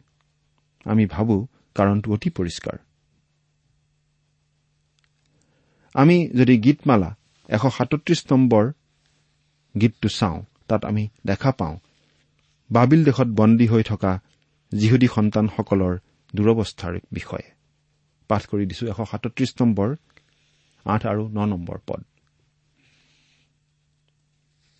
আমি 0.86 1.05
ভাবো 1.05 1.47
কাৰণটো 1.75 2.13
অতি 2.13 2.29
পৰিষ্কাৰ। 2.29 2.88
আমি 6.01 6.17
যদি 6.39 6.55
গীতমালা 6.65 7.09
এশ 7.49 7.63
সাতত্ৰিশ 7.77 8.19
নম্বৰ 8.31 8.65
গীতটো 9.75 10.09
চাওঁ 10.09 10.39
তাত 10.67 10.81
আমি 10.85 11.03
দেখা 11.25 11.51
পাওঁ 11.51 11.75
বাবিল 12.69 13.01
দেশত 13.03 13.29
বন্দী 13.39 13.65
হৈ 13.67 13.83
থকা 13.83 14.12
যিহুদী 14.71 15.07
সন্তানসকলৰ 15.15 15.93
দুৰৱস্থাৰ 16.33 16.93
বিষয়ে। 17.12 17.47
পাঠ 18.29 18.41
কৰি 18.49 18.63
দিছো 18.69 18.83
এশ 18.91 18.99
সাতত্ৰিশ 19.12 19.51
নম্বৰ 19.62 19.89
আঠ 20.85 21.01
আৰু 21.12 21.23
ন 21.27 21.38
নম্বৰ 21.51 21.77
পদ। 21.88 22.01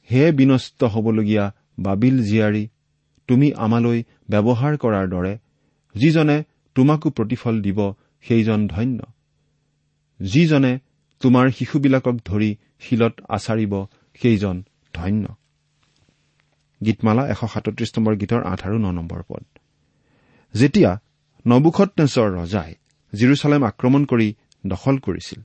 হে 0.10 0.24
বিনষ্ট 0.32 0.80
হবলগীয়া 0.84 1.46
বাবিল 1.80 2.16
জীয়াৰী 2.24 2.64
তুমি 3.30 3.48
আমালৈ 3.66 4.00
ব্যৱহাৰ 4.30 4.74
কৰাৰ 4.78 5.06
দৰে 5.10 5.34
যিজনে 5.96 6.38
তোমাকো 6.76 7.08
প্ৰতিফল 7.10 7.56
দিব 7.62 7.80
সেইজন 8.26 8.60
ধন্য। 8.68 9.00
যিজনে 10.20 10.74
তোমাৰ 11.22 11.46
শিশুবিলাকক 11.50 12.16
ধৰি 12.26 12.52
শিলত 12.80 13.14
আচাৰিব 13.30 13.74
সেইজন 14.22 14.64
ধন্য। 14.94 15.26
গীতমালা 16.86 17.24
এশ 17.28 17.42
সাতত্ৰিশ 17.54 17.90
নম্বৰ 17.98 18.14
গীতৰ 18.16 18.42
আঠ 18.44 18.60
আৰু 18.68 18.78
ন 18.78 18.88
নম্বৰ 18.92 19.22
পদ। 19.28 19.44
যেতিয়া 20.54 20.92
নবুখত 21.48 21.90
নেচৰ 22.00 22.28
ৰজাই 22.38 22.72
জিৰচালেম 23.14 23.62
আক্ৰমণ 23.64 24.06
কৰি 24.06 24.28
দখল 24.68 24.96
কৰিছিল 24.98 25.42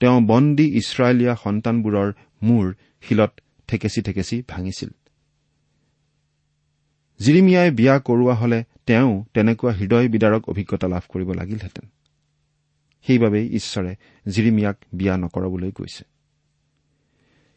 তেওঁ 0.00 0.18
বন্দী 0.20 0.66
ইছৰাইলীয়া 0.80 1.34
সন্তানবোৰৰ 1.44 2.08
মূৰ 2.42 2.66
শিলত 3.02 3.32
ঠেকেচি 3.68 4.00
ঠেকেচি 4.02 4.42
ভাঙিছিল। 4.48 4.90
জিৰিমিয়াই 7.20 7.70
বিয়া 7.70 7.94
কৰোৱা 7.98 8.34
হলে 8.34 8.64
তেওঁ 8.86 9.24
তেনেকুৱা 9.34 9.72
হৃদয় 9.72 10.08
বিদাৰক 10.08 10.42
অভিজ্ঞতা 10.48 10.86
লাভ 10.88 11.02
কৰিব 11.08 11.28
লাগিলহেঁতেন। 11.32 11.86
সেইবাবেই 13.06 13.46
ঈশ্বৰে 13.48 13.92
জিৰিমিয়াক 14.26 14.76
বিয়া 14.92 15.16
নকৰাবলৈ 15.16 15.70
কৈছে। 15.70 16.04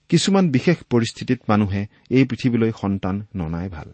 কিছুমান 0.09 0.51
বিশেষ 0.51 0.77
পৰিস্থিতিত 0.89 1.39
মানুহে 1.49 1.87
এই 2.09 2.25
পৃথিৱীলৈ 2.25 2.71
সন্তান 2.81 3.25
ননাই 3.35 3.69
ভাল। 3.69 3.93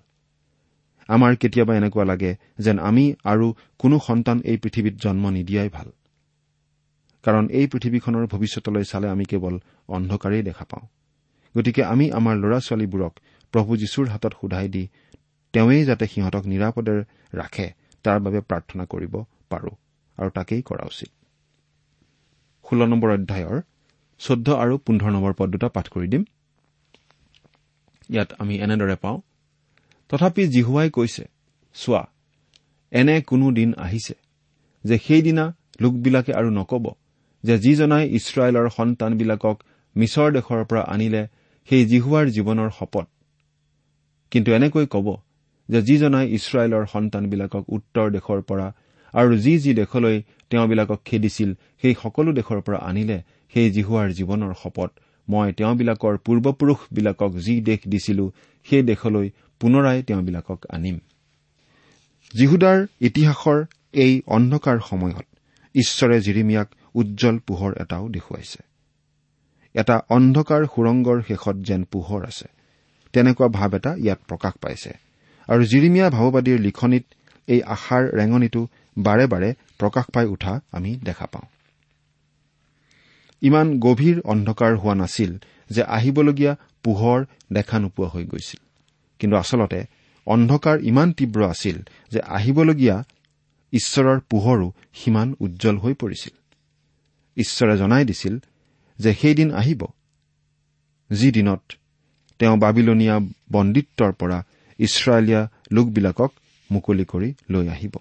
আমাৰ 1.08 1.36
কেতিয়াবা 1.36 1.76
এনেকুৱা 1.76 2.06
লাগে 2.06 2.36
যেন 2.60 2.80
আমি 2.80 3.14
আৰু 3.24 3.54
কোনো 3.78 4.00
সন্তান 4.00 4.42
এই 4.46 4.58
পৃথিৱীত 4.58 4.96
জন্ম 4.96 5.30
নিদিয়াই 5.30 5.70
ভাল। 5.70 5.92
কাৰণ 7.24 7.48
এই 7.50 7.68
পৃথিৱীখনৰ 7.68 8.28
ভৱিষ্যতলৈ 8.28 8.84
চালে 8.84 9.10
আমি 9.10 9.26
কেৱল 9.26 9.60
অন্ধকাৰেই 9.88 10.44
দেখা 10.44 10.66
পাওঁ। 10.66 10.88
গতিকে 11.58 11.84
আমি 11.84 12.12
আমাৰ 12.12 12.36
ল'ৰা 12.36 12.60
ছোৱালীবোৰক 12.60 13.14
প্ৰভু 13.54 13.78
যীশুৰ 13.78 14.08
হাতত 14.08 14.34
সোধাই 14.42 14.68
দি 14.68 14.88
তেওঁৱেই 15.54 15.86
যাতে 15.86 16.08
সিহঁতক 16.08 16.44
নিৰাপদে 16.46 16.96
ৰাখে 17.34 17.68
তাৰ 18.04 18.20
বাবে 18.20 18.40
প্ৰাৰ্থনা 18.40 18.86
কৰিব 18.86 19.14
পাৰো 19.50 19.72
আৰু 20.18 20.30
তাকেই 20.30 20.62
কৰা 20.62 20.86
উচিত। 20.86 21.19
ষোল্ল 22.70 22.84
নম্বৰ 22.92 23.10
অধ্যায়ৰ 23.18 23.58
চৈধ্য 24.22 24.48
আৰু 24.64 24.74
পোন্ধৰ 24.86 25.12
নম্বৰ 25.12 25.34
পদ 25.40 25.48
দুটা 25.54 25.68
পাঠ 25.76 25.86
কৰি 25.94 26.08
দিম। 26.08 26.24
ইয়াত 28.10 28.30
আমি 28.42 28.56
এনেদৰে 28.66 28.96
পাওঁ 29.04 29.18
তথাপি 30.10 30.44
জিহুৱাই 30.56 30.90
কৈছে 30.90 31.24
চোৱা 31.76 32.02
এনে 32.92 33.16
কোনো 33.22 33.48
দিন 33.52 33.70
আহিছে 33.86 34.16
যে 34.84 34.96
সেইদিনা 34.98 35.46
লোকবিলাকে 35.82 36.32
আৰু 36.34 36.50
নকব 36.50 36.86
যে 37.44 37.56
যিজনাই 37.58 38.06
ইছৰাইলৰ 38.18 38.68
সন্তানবিলাকক 38.78 39.58
মিছৰ 39.96 40.30
দেশৰ 40.38 40.62
পৰা 40.70 40.82
আনিলে 40.94 41.24
সেই 41.70 41.84
জিহুৱাৰ 41.86 42.26
জীৱনৰ 42.36 42.70
শপত। 42.70 43.08
কিন্তু 44.32 44.50
এনেকৈ 44.52 44.86
কব 44.86 45.08
যে 45.70 45.80
যিজনাই 45.82 46.26
ইছৰাইলৰ 46.38 46.84
সন্তানবিলাকক 46.86 47.64
উত্তৰ 47.76 48.08
দেশৰ 48.16 48.40
পৰা 48.50 48.68
আৰু 49.14 49.38
যি 49.38 49.54
যি 49.60 49.74
দেশলৈ 49.74 50.22
তেওঁবিলাকক 50.50 51.00
খেদিছিল 51.06 51.50
সেই 51.82 51.96
সকলো 52.04 52.30
দেশৰ 52.34 52.60
পৰা 52.62 52.78
আনিলে 52.78 53.18
সেই 53.54 53.72
জিহুৱাৰ 53.72 54.10
জীৱনৰ 54.12 54.54
শপত। 54.64 54.90
মই 55.28 55.52
তেওঁবিলাকৰ 55.54 56.18
পূৰ্বপুৰুষবিলাকক 56.18 57.32
যি 57.38 57.62
দেশ 57.62 57.80
দিছিলো 57.88 58.26
সেই 58.64 58.84
দেশলৈ 58.84 59.30
পুনৰাই 59.60 60.04
তেওঁবিলাকক 60.04 60.60
আনিম। 60.70 60.98
জিহুদাৰ 62.34 62.88
ইতিহাসৰ 63.02 63.66
এই 63.94 64.22
অন্ধকাৰ 64.28 64.78
সময়ত 64.90 65.26
ঈশ্বৰে 65.76 66.18
জিৰিমিয়াক 66.22 66.68
উজ্জ্বল 66.96 67.38
পোহৰ 67.40 67.72
এটাও 67.82 68.10
দেখুৱাইছে। 68.10 68.62
এটা 69.74 69.96
অন্ধকাৰ 70.10 70.62
সুৰংগৰ 70.76 71.22
শেষত 71.28 71.56
যেন 71.56 71.84
পোহৰ 71.84 72.22
আছে 72.26 72.48
তেনেকুৱা 73.14 73.48
ভাৱ 73.48 73.72
এটা 73.76 73.92
ইয়াত 73.96 74.20
প্ৰকাশ 74.28 74.54
পাইছে। 74.62 74.92
আৰু 75.48 75.64
জিৰিমিয়া 75.64 76.10
ভাৱবাদীৰ 76.10 76.60
লিখনিত 76.60 77.06
এই 77.48 77.62
আশাৰ 77.62 78.04
ৰেঙনিটো 78.18 78.68
বাৰে 79.00 79.28
বাৰে 79.28 79.54
প্ৰকাশ 79.78 80.06
পাই 80.14 80.26
উঠা 80.26 80.60
আমি 80.72 80.96
দেখা 80.96 81.26
পাওঁ। 81.26 81.48
ইমান 83.42 83.80
গভীৰ 83.80 84.22
অন্ধকাৰ 84.26 84.78
হোৱা 84.78 84.96
নাছিল 84.96 85.38
যে 85.70 85.84
আহিবলগীয়া 85.84 86.56
পোহৰ 86.84 87.26
দেখা 87.54 87.80
নোপোৱা 87.80 88.08
হৈ 88.08 88.26
গৈছিল। 88.26 88.60
কিন্তু 89.20 89.38
আচলতে 89.38 89.84
অন্ধকাৰ 90.26 90.80
ইমান 90.80 91.14
তীব্ৰ 91.14 91.46
আছিল 91.46 91.82
যে 92.12 92.20
আহিবলগীয়া 92.22 93.04
ঈশ্বৰৰ 93.72 94.20
পোহৰো 94.20 94.72
সিমান 94.94 95.36
উজ্জ্বল 95.40 95.78
হৈ 95.78 95.94
পৰিছিল। 95.94 96.34
ঈশ্বৰে 97.38 97.78
জনাই 97.78 98.06
দিছিল 98.06 98.38
যে 99.00 99.14
সেইদিন 99.14 99.52
আহিব। 99.52 99.86
যি 101.14 101.32
দিনত 101.32 101.62
তেওঁ 102.40 102.58
বাবিলনীয়া 102.58 103.20
বন্দিত্বৰ 103.52 104.12
পৰা 104.12 104.44
ইছৰাইলীয়া 104.80 105.50
লোকবিলাকক 105.72 106.32
মুকলি 106.72 107.06
কৰি 107.06 107.34
লৈ 107.50 107.68
আহিব। 107.68 107.96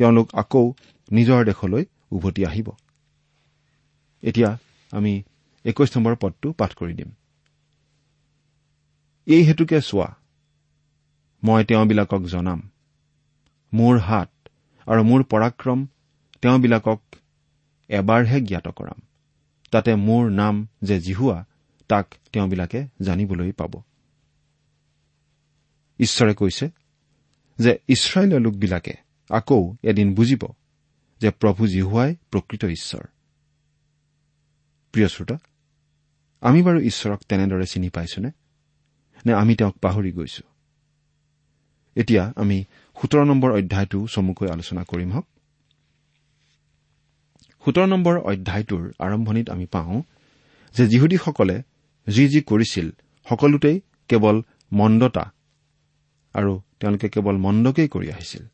তেওঁলোক 0.00 0.28
আকৌ 0.34 0.64
নিজৰ 1.12 1.44
দেশলৈ 1.44 1.84
উভতি 2.10 2.44
আহিব। 2.46 2.68
এতিয়া 4.22 4.50
আমি 4.92 5.12
একৈশ 5.64 5.96
নম্বৰ 5.96 6.14
পদটো 6.20 6.52
পাঠ 6.52 6.70
কৰি 6.74 6.94
দিম। 6.94 7.10
এই 9.26 9.42
হেতুকে 9.42 9.80
চোৱা 9.80 10.08
মই 11.42 11.64
তেওঁবিলাকক 11.64 12.22
জনাম। 12.26 12.60
মোৰ 13.72 13.98
হাত 13.98 14.30
আৰু 14.86 15.02
মোৰ 15.02 15.20
পৰাক্ৰম 15.24 15.86
তেওঁবিলাকক 16.42 17.00
এবাৰহে 17.90 18.38
জ্ঞাত 18.40 18.66
কৰাম। 18.68 18.98
তাতে 19.72 19.94
মোৰ 19.94 20.30
নাম 20.30 20.54
যে 20.82 20.96
জিহুৱা 21.00 21.38
তাক 21.90 22.06
তেওঁবিলাকে 22.32 22.80
জানিবলৈ 23.00 23.52
পাব। 23.52 23.72
ঈশ্বৰে 26.00 26.34
কৈছে 26.34 26.66
যে 27.58 27.72
ইছৰাইলৰ 27.88 28.40
লোকবিলাকে 28.40 28.94
আকৌ 29.30 29.76
এদিন 29.82 30.14
বুজিব 30.14 30.42
যে 31.20 31.30
প্ৰভু 31.30 31.66
জিহুৱাই 31.66 32.16
প্ৰকৃত 32.30 32.64
ঈশ্বৰ। 32.64 33.04
প্ৰিয় 34.92 35.08
শ্ৰোতা 35.08 35.38
আমি 36.40 36.62
বাৰু 36.62 36.80
ঈশ্বৰক 36.80 37.20
তেনেদৰে 37.28 37.66
চিনি 37.66 37.88
পাইছোনে? 37.88 38.30
নে 39.26 39.32
আমি 39.32 39.56
তেওঁক 39.56 39.76
পাহৰি 39.78 40.12
গৈছো? 40.12 40.42
এতিয়া 41.94 42.32
আমি 42.36 42.64
সোতৰ 43.02 43.24
নম্বৰ 43.24 43.50
অধ্যায়টো 43.52 44.06
চমুকৈ 44.06 44.48
আলোচনা 44.48 44.84
কৰিম 44.84 45.12
হওক। 45.12 45.26
সোতৰ 47.64 47.86
নম্বৰ 47.86 48.18
অধ্যায়টোৰ 48.18 48.92
আৰম্ভণিত 48.98 49.50
আমি 49.50 49.66
পাওঁ 49.66 50.02
যে 50.74 50.86
যিহুদীসকলে 50.86 51.62
যি 52.08 52.28
যি 52.28 52.40
কৰিছিল 52.40 52.90
সকলোতেই 53.28 53.80
কেৱল 54.08 54.42
মন্দতা 54.72 55.32
আৰু 56.32 56.60
তেওঁলোকে 56.80 57.08
কেৱল 57.08 57.36
মন্দকেই 57.36 57.88
কৰি 57.88 58.12
আহিছিল। 58.12 58.46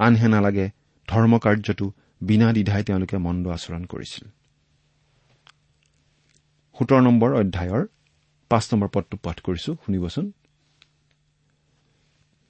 আনহে 0.00 0.28
নালাগে 0.34 0.66
ধৰ্ম 1.08 1.32
কাৰ্যটো 1.44 1.86
বিনা 2.20 2.48
দ্বিধাই 2.56 2.82
তেওঁলোকে 2.88 3.16
মন্দ 3.26 3.44
আচৰণ 3.56 3.82
কৰিছিল। 3.84 4.24
সোতৰ 6.76 7.00
নম্বৰ 7.06 7.30
অধ্যায়ৰ 7.40 7.82
পাঁচ 8.50 8.64
নম্বৰ 8.72 8.88
পদটো 8.94 9.16
পাঠ 9.24 9.36
কৰিছো 9.46 9.70
শুনিবচোন। 9.82 10.26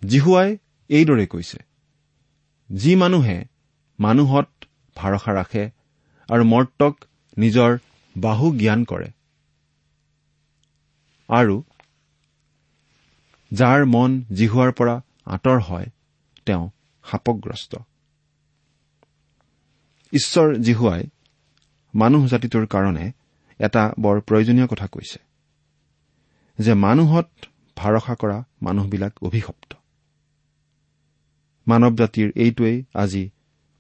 জিহুৱাই 0.02 0.50
এইদৰে 0.90 1.26
কৈছে 1.26 1.58
যি 2.70 2.92
মানুহে 2.96 3.38
মানুহত 3.98 4.48
ভাৰসা 4.96 5.32
ৰাখে 5.32 5.64
আৰু 6.28 6.44
মৰ্তক 6.44 6.94
নিজৰ 7.36 7.70
বাহু 8.16 8.46
জ্ঞান 8.56 8.80
কৰে 8.84 9.08
আৰু 11.28 11.56
যাৰ 13.52 13.80
মন 13.94 14.10
জিহুৱাৰ 14.32 14.70
পৰা 14.78 14.94
আঁতৰ 15.36 15.58
হয় 15.60 15.88
তেওঁ 16.46 16.64
শাপগ্ৰস্ত 17.11 17.73
ঈশ্বৰ 20.12 20.49
জিহুৱাই 20.57 21.03
মানুহ 21.94 22.27
জাতিটোৰ 22.27 22.66
কাৰণে 22.66 23.05
এটা 23.61 23.83
বৰ 24.01 24.20
প্ৰয়োজনীয় 24.20 24.66
কথা 24.66 24.87
কৈছে 24.87 25.18
যে 26.59 26.75
মানুহত 26.75 27.29
ভাৰসা 27.77 28.14
কৰা 28.14 28.38
মানুহবিলাক 28.62 29.12
অভিশপ্ত। 29.23 29.70
মানৱ 31.66 31.92
জাতিৰ 31.96 32.29
এইটোৱেই 32.37 32.85
আজি 32.94 33.31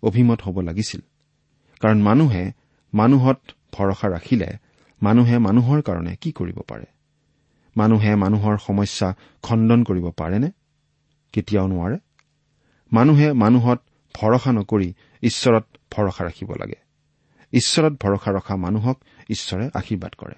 অভিমত 0.02 0.38
হ'ব 0.42 0.60
লাগিছিল 0.60 1.00
কাৰণ 1.80 1.98
মানুহে 2.02 2.44
মানুহত 2.92 3.40
ভৰসা 3.72 4.08
ৰাখিলে 4.08 4.48
মানুহে 5.02 5.38
মানুহৰ 5.38 5.82
কাৰণে 5.82 6.16
কি 6.16 6.30
কৰিব 6.32 6.58
পাৰে? 6.68 6.86
মানুহে 7.76 8.12
মানুহৰ 8.14 8.56
সমস্যা 8.58 9.08
খণ্ডন 9.42 9.80
কৰিব 9.84 10.06
পাৰেনে? 10.10 10.48
কেতিয়াও 11.32 11.66
নোৱাৰে। 11.66 11.96
মানুহে 12.92 13.32
মানুহত 13.32 13.80
ভৰসা 14.14 14.52
নকৰি 14.52 14.94
ঈশ্বৰত 15.22 15.64
ভৰসা 15.90 16.24
ৰাখিব 16.24 16.50
লাগে। 16.60 16.78
ঈশ্বৰত 17.52 17.92
ভৰসা 17.92 18.30
ৰখা 18.30 18.56
মানুহক 18.56 18.98
ঈশ্বৰে 19.30 19.70
আশীৰ্বাদ 19.74 20.12
কৰে। 20.18 20.34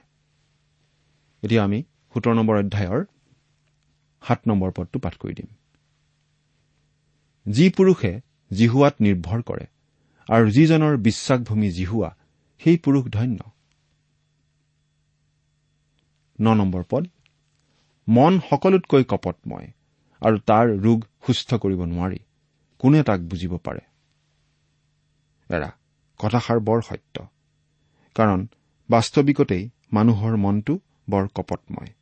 এতিয়া 1.43 1.65
আমি 1.65 1.83
সোতৰ 2.15 2.35
নম্বৰ 2.35 2.57
অধ্যায়ৰ 2.59 3.05
সাত 4.23 4.41
নম্বৰ 4.47 4.71
পদটো 4.77 4.99
পাঠ 4.99 5.15
কৰি 5.17 5.35
দিম। 5.35 5.47
যি 7.49 7.71
পুৰুষে 7.71 8.21
জিহুৱাত 8.53 8.95
নিৰ্ভৰ 9.01 9.43
কৰে 9.43 9.67
আৰু 10.29 10.51
যিজনৰ 10.51 10.97
বিশ্বাসভূমি 10.97 11.71
জিহুৱা 11.71 12.17
সেই 12.59 12.77
পুৰুষ 12.77 13.05
ধন্য। 13.05 13.39
ন 16.41 16.55
নম্বৰ 16.55 16.83
পদ 16.91 17.05
মন 18.09 18.41
সকলোতকৈ 18.51 19.05
কপটময় 19.05 19.69
আৰু 20.21 20.39
তাৰ 20.39 20.67
ৰোগ 20.79 21.05
সুস্থ 21.27 21.55
কৰিব 21.55 21.85
নোৱাৰি। 21.85 22.19
কোনে 22.83 23.03
তাক 23.03 23.21
বুজিব 23.21 23.57
পাৰে? 23.57 23.81
এৰা 25.49 25.71
কথাষাৰ 26.19 26.61
বৰ 26.61 26.81
সত্য। 26.83 27.27
কাৰণ 28.15 28.47
বাস্তৱিকতেই 28.91 29.71
মানুহৰ 29.93 30.37
মনটো 30.37 30.81
বৰ 31.11 31.29
কপটময়। 31.35 31.93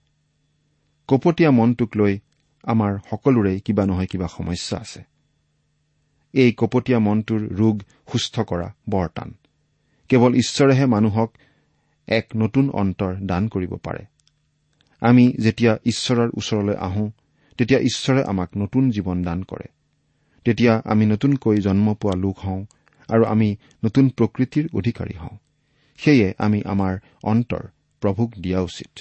কপটীয়া 1.08 1.50
মনটোক 1.50 1.96
লৈ 1.96 2.18
আমাৰ 2.62 2.98
সকলোৰে 3.10 3.60
কিবা 3.60 3.86
নহয় 3.86 4.06
কিবা 4.06 4.26
সমস্যা 4.26 4.78
আছে। 4.78 5.02
এই 6.32 6.52
কপটীয়া 6.52 6.98
মনটোৰ 6.98 7.40
ৰোগ 7.40 7.82
সুস্থ 8.12 8.40
কৰা 8.40 8.74
বৰ 8.88 9.08
টান। 9.08 9.34
কেৱল 10.08 10.34
ঈশ্বৰেহে 10.34 10.86
মানুহক 10.86 11.30
এক 12.08 12.26
নতুন 12.36 12.70
অন্তৰ 12.70 13.16
দান 13.22 13.48
কৰিব 13.48 13.76
পাৰে। 13.76 14.04
আমি 15.00 15.34
যেতিয়া 15.40 15.78
ঈশ্বৰৰ 15.84 16.30
ওচৰলৈ 16.34 16.74
আহোঁ 16.74 17.10
তেতিয়া 17.58 17.80
ঈশ্বৰে 17.80 18.24
আমাক 18.24 18.56
নতুন 18.56 18.90
জীৱন 18.90 19.22
দান 19.22 19.42
কৰে। 19.42 19.79
তেতিয়া 20.44 20.82
আমি 20.84 21.06
নতুনকৈ 21.06 21.56
জন্ম 21.58 21.94
পোৱা 21.94 22.16
লোক 22.16 22.38
হওঁ 22.38 22.64
আৰু 23.08 23.24
আমি 23.24 23.56
নতুন 23.84 24.08
প্ৰকৃতিৰ 24.08 24.68
অধিকাৰী 24.74 25.14
হওঁ। 25.14 25.36
সেয়ে 25.98 26.34
আমি 26.38 26.62
আমাৰ 26.64 26.98
অন্তৰ 27.22 27.64
প্ৰভুক 28.02 28.30
দিয়া 28.38 28.60
উচিত। 28.60 28.92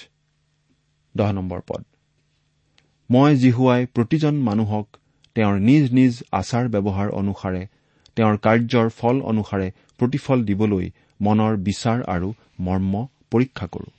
মই 3.11 3.35
জিহুৱাই 3.35 3.85
প্ৰতিজন 3.85 4.35
মানুহক 4.35 4.87
তেওঁৰ 5.35 5.59
নিজ 5.59 5.93
নিজ 5.93 6.23
আচাৰ 6.31 6.65
ব্যৱহাৰ 6.69 7.09
অনুসাৰে 7.09 7.67
তেওঁৰ 8.15 8.37
কাৰ্যৰ 8.37 8.89
ফল 8.89 9.21
অনুসাৰে 9.21 9.71
প্ৰতিফল 9.97 10.45
দিবলৈ 10.45 10.91
মনৰ 11.21 11.57
বিচাৰ 11.57 12.03
আৰু 12.03 12.33
মৰ্ম 12.59 13.07
পৰীক্ষা 13.31 13.67
কৰো। 13.67 13.89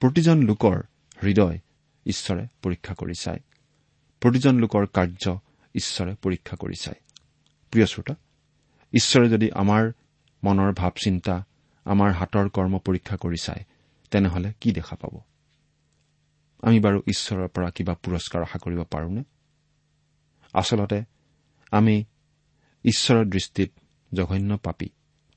প্ৰতিজন 0.00 0.42
লোকৰ 0.42 0.82
হৃদয় 1.22 1.58
ঈশ্বৰে 2.06 2.46
পৰীক্ষা 2.62 2.94
কৰি 2.94 3.14
চায় 3.20 3.40
প্ৰতিজন 4.20 4.58
লোকৰ 4.58 4.86
কাৰ্য 4.86 5.38
ঈশ্বৰে 5.74 6.16
পৰীক্ষা 6.22 6.56
কৰি 6.56 6.74
চায় 6.80 7.00
প্ৰিয় 7.70 7.86
শ্ৰোতা 7.86 8.14
ঈশ্বৰে 8.92 9.28
যদি 9.28 9.50
আমাৰ 9.50 9.92
মনৰ 10.44 10.72
ভাৱ 10.72 10.90
চিন্তা 11.04 11.44
আমাৰ 11.84 12.12
হাতৰ 12.12 12.48
কৰ্ম 12.48 12.78
পৰীক্ষা 12.78 13.16
কৰি 13.16 13.36
চায় 13.42 13.64
তেনেহলে 14.10 14.52
কি 14.60 14.72
দেখা 14.72 14.96
পাব? 14.96 15.20
আমি 16.62 16.80
বাৰু 16.80 17.02
ঈশ্বৰৰ 17.06 17.48
পৰা 17.48 17.70
কিবা 17.70 17.94
পুৰস্কাৰ 17.94 18.42
আশা 18.42 18.58
কৰিব 18.58 18.82
পাৰোনে? 18.82 19.22
আচলতে 20.54 21.04
আমি 21.70 22.04
ঈশ্বৰৰ 22.84 23.24
দৃষ্টিত 23.24 23.72
জঘন্য 24.14 24.58
পাপী 24.58 24.88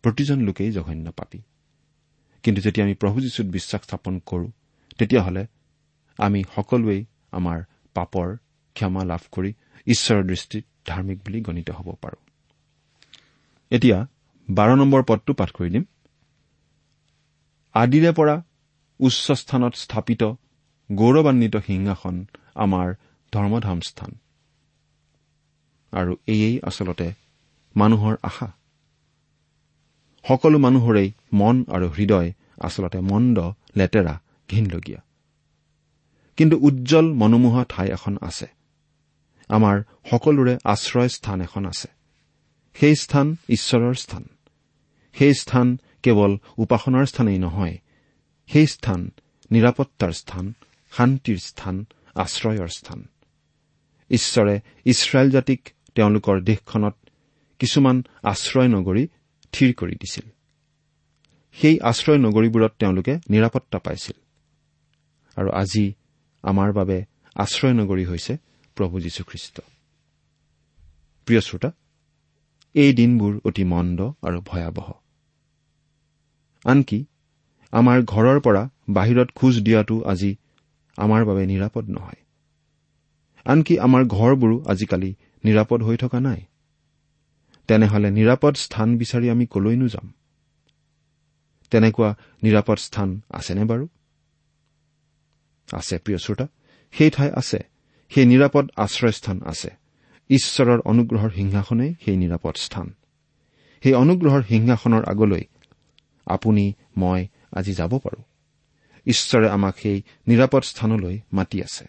প্ৰতিজন 0.02 0.42
লোকেই 0.42 0.72
জঘন্য 0.72 1.12
পাপী। 1.12 1.40
কিন্তু 2.44 2.62
যেতিয়া 2.62 2.86
আমি 2.86 2.94
প্ৰভু 2.94 3.22
যীশুত 3.22 3.48
বিশ্বাস 3.48 3.82
স্থাপন 3.82 4.20
কৰো 4.20 4.52
তেতিয়াহ'লে 4.98 5.48
আমি 6.18 6.44
সকলোৱেই 6.56 7.06
আমাৰ 7.32 7.64
পাপৰ 7.94 8.36
ক্ষমা 8.76 9.04
লাভ 9.04 9.24
কৰি 9.32 9.54
ঈশ্বৰৰ 9.88 10.24
দৃষ্টিত 10.24 10.66
ধাৰ্মিক 10.86 11.18
বুলি 11.18 11.42
গণিত 11.42 11.70
হ'ব 11.70 11.96
পাৰো। 12.02 12.20
এতিয়া 13.72 14.08
বাৰ 14.50 14.76
নম্বৰ 14.76 15.04
পদটো 15.04 15.34
পাঠ 15.34 15.52
কৰি 15.52 15.70
দিম। 15.70 15.84
আদিৰে 17.76 18.12
পৰা 18.12 18.44
উচ্চ 19.00 19.32
স্থানত 19.32 19.74
স্থাপিত 19.76 20.24
গৌৰৱান্বিত 20.92 21.56
সিংহাসন 21.58 22.26
আমাৰ 22.56 22.94
ধৰ্মধাম 23.34 23.80
স্থান। 23.80 24.12
আৰু 25.94 26.16
এয়েই 26.28 26.60
আচলতে 26.64 27.14
মানুহৰ 27.76 28.16
আশা। 28.24 28.48
সকলো 30.26 30.58
মানুহৰেই 30.58 31.12
মন 31.34 31.66
আৰু 31.70 31.88
হৃদয় 31.90 32.34
আচলতে 32.62 33.00
মন্দ 33.00 33.38
লেতেৰা 33.78 34.20
ঘীনলগীয়া। 34.50 35.07
কিন্তু 36.38 36.58
উজ্জ্বল 36.62 37.14
মনোমোহা 37.14 37.66
ঠাই 37.70 37.88
এখন 37.90 38.18
আছে। 38.22 38.48
আমাৰ 39.48 39.84
সকলোৰে 40.10 40.58
আশ্ৰয় 40.66 41.10
স্থান 41.10 41.42
এখন 41.42 41.66
আছে। 41.66 41.88
সেই 42.74 42.96
স্থান 42.96 43.36
ঈশ্বৰৰ 43.50 43.94
স্থান। 43.94 44.24
সেই 45.14 45.34
স্থান 45.34 45.78
কেৱল 46.04 46.38
উপাসনাৰ 46.58 47.06
স্থানেই 47.06 47.40
নহয় 47.40 47.78
সেই 48.48 48.68
স্থান 48.68 49.12
নিৰাপত্তাৰ 49.52 50.12
স্থান 50.12 50.54
শান্তিৰ 50.92 51.38
স্থান 51.38 51.86
আশ্ৰয়ৰ 52.16 52.68
স্থান। 52.68 53.08
ঈশ্বৰে 54.10 54.60
ইছৰাইল 54.86 55.32
জাতিক 55.32 55.70
তেওঁলোকৰ 55.96 56.42
দেশখনত 56.42 56.96
কিছুমান 57.60 58.04
আশ্ৰয় 58.24 58.68
নগৰী 58.68 59.08
থিৰ 59.52 59.74
কৰি 59.74 59.96
দিছিল। 59.96 60.30
সেই 61.54 61.80
আশ্ৰয় 61.80 62.18
নগৰীবোৰত 62.18 62.72
তেওঁলোকে 62.80 63.20
নিৰাপত্তা 63.30 63.80
পাইছিল। 63.80 64.18
আৰু 65.36 65.50
আজি 65.52 65.94
আমাৰ 66.44 66.74
বাবে 66.74 67.06
আশ্ৰয় 67.36 67.74
নগৰী 67.74 68.06
হৈছে 68.06 68.38
প্ৰভু 68.76 69.00
যীশুখ্ৰীষ্ট। 69.00 69.62
প্ৰিয় 71.26 71.42
শ্ৰোতা 71.42 71.72
এই 72.74 72.94
দিনবোৰ 72.94 73.40
অতি 73.46 73.64
মন্দ 73.64 74.14
আৰু 74.22 74.42
ভয়াৱহ। 74.42 74.94
আনকি 76.66 77.06
আমাৰ 77.72 78.04
ঘৰৰ 78.04 78.40
পৰা 78.40 78.70
বাহিৰত 78.90 79.32
খোজ 79.36 79.62
দিয়াটো 79.62 80.02
আজি 80.02 80.36
আমাৰ 80.98 81.26
বাবে 81.26 81.46
নিৰাপদ 81.46 81.90
নহয়। 81.90 82.22
আনকি 83.46 83.80
আমাৰ 83.80 84.06
ঘৰবোৰো 84.06 84.64
আজিকালি 84.66 85.16
নিৰাপদ 85.44 85.84
হৈ 85.84 85.98
থকা 85.98 86.20
নাই। 86.20 86.42
তেনেহলে 87.68 88.12
নিৰাপদ 88.12 88.56
স্থান 88.56 88.98
বিচাৰি 88.98 89.30
আমি 89.30 89.46
কলৈনো 89.46 89.88
যাম? 89.88 90.14
তেনেকুৱা 91.72 92.16
নিৰাপদ 92.44 92.78
স্থান 92.78 93.22
আছেনে 93.30 93.66
বাৰু? 93.66 93.88
আছে 95.74 95.98
প্ৰিয় 95.98 96.18
শ্ৰোতা। 96.18 96.48
সেই 96.92 97.10
ঠাই 97.10 97.32
আছে 97.32 97.60
সেই 98.10 98.26
নিৰাপদ 98.26 98.70
আশ্ৰয়স্থান 98.76 99.42
আছে। 99.46 99.70
ঈশ্বৰৰ 100.30 100.80
অনুগ্ৰহৰ 100.80 101.30
সিংহাসনেই 101.30 101.96
সেই 102.06 102.18
নিৰাপদ 102.18 102.56
স্থান। 102.56 102.94
সেই 103.84 103.94
অনুগ্ৰহৰ 103.94 104.44
সিংহাসনৰ 104.44 105.04
আগলৈ 105.06 105.44
আপুনি 106.26 106.74
মই 106.98 107.28
আজি 107.52 107.74
যাব 107.74 107.98
পাৰো। 107.98 108.24
ঈশ্বৰে 109.06 109.50
আমাক 109.50 109.78
সেই 109.78 110.02
নিৰাপদ 110.28 110.64
স্থানলৈ 110.64 111.20
মাতি 111.34 111.64
আছে। 111.64 111.88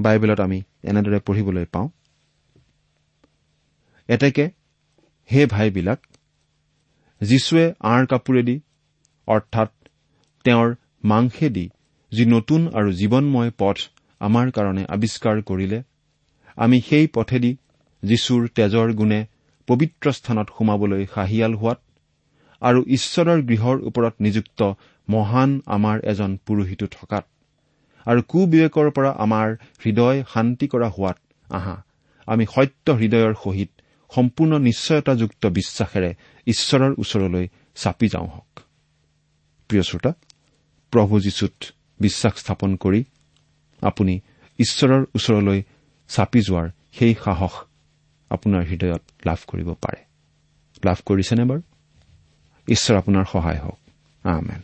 বাইবেলত 0.00 0.40
আমি 0.40 0.62
এনেদৰে 0.82 1.20
পঢ়িবলৈ 1.20 1.64
পাওঁ 1.64 1.88
এতেকে 4.08 4.50
হে 5.32 5.46
ভাইবিলাক 5.46 6.00
যীশুৱে 7.20 7.74
আঁৰ 7.80 8.06
কাপোৰেদি 8.06 8.60
অৰ্থাৎ 9.26 9.72
তেওঁৰ 10.44 10.74
মাংসেদি 11.04 11.70
যি 12.12 12.24
নতুন 12.26 12.68
আৰু 12.74 12.92
জীৱনময় 12.92 13.50
পথ 13.58 13.76
আমাৰ 14.20 14.50
কাৰণে 14.50 14.84
আৱিষ্কাৰ 14.88 15.42
কৰিলে 15.42 15.82
আমি 16.56 16.80
সেই 16.80 17.06
পথেদি 17.06 17.56
যীশুৰ 18.02 18.48
তেজৰ 18.54 18.92
গুণে 18.92 19.26
পবিত্ৰ 19.66 20.12
স্থানত 20.12 20.48
সোমাবলৈ 20.58 21.06
সাহিয়াল 21.14 21.54
হোৱাত 21.54 21.80
আৰু 22.60 22.84
ঈশ্বৰৰ 22.86 23.42
গৃহৰ 23.42 23.76
ওপৰত 23.80 24.14
নিযুক্ত 24.20 24.72
মহান 25.08 25.62
আমাৰ 25.66 26.00
এজন 26.04 26.36
পুৰোহিতো 26.46 26.86
থকাত 26.86 27.24
আৰু 28.06 28.22
কুবিবেকৰ 28.28 28.90
পৰা 28.90 29.10
আমাৰ 29.10 29.56
হৃদয় 29.84 30.24
শান্তি 30.34 30.66
কৰা 30.66 30.88
হোৱাত 30.88 31.18
আহা। 31.50 31.84
আমি 32.26 32.46
সত্য 32.54 32.90
হৃদয়ৰ 32.90 33.34
সহিত 33.44 33.70
সম্পূৰ্ণ 34.14 34.58
নিশ্চয়তাযুক্ত 34.58 35.46
বিশ্বাসেৰে 35.46 36.14
ঈশ্বৰৰ 36.46 36.94
ওচৰলৈ 36.98 37.48
চাপি 37.74 38.08
যাওঁ 38.08 38.26
হওক। 38.26 38.60
প্ৰিয় 39.68 39.82
শ্ৰোতা 39.82 40.12
প্ৰভু 40.90 41.20
যীশুত 41.20 41.64
বিশ্বাস 42.00 42.38
স্থাপন 42.38 42.76
কৰি 42.76 43.04
আপুনি 43.82 44.20
ঈশ্বৰৰ 44.58 45.04
ওচৰলৈ 45.14 45.62
চাপি 46.08 46.40
যোৱাৰ 46.40 46.68
সেই 46.98 47.14
সাহস 47.24 47.52
আপোনাৰ 48.30 48.62
হৃদয়ত 48.62 49.02
লাভ 49.26 49.38
কৰিব 49.46 49.74
পাৰে। 49.74 50.00
লাভ 50.84 50.96
কৰিছেনে 51.06 51.44
বাৰু? 51.44 51.60
ঈশ্বৰ 52.68 52.96
আপোনাৰ 52.96 53.24
সহায় 53.32 53.58
হওক। 53.58 53.78
আমেন। 54.26 54.60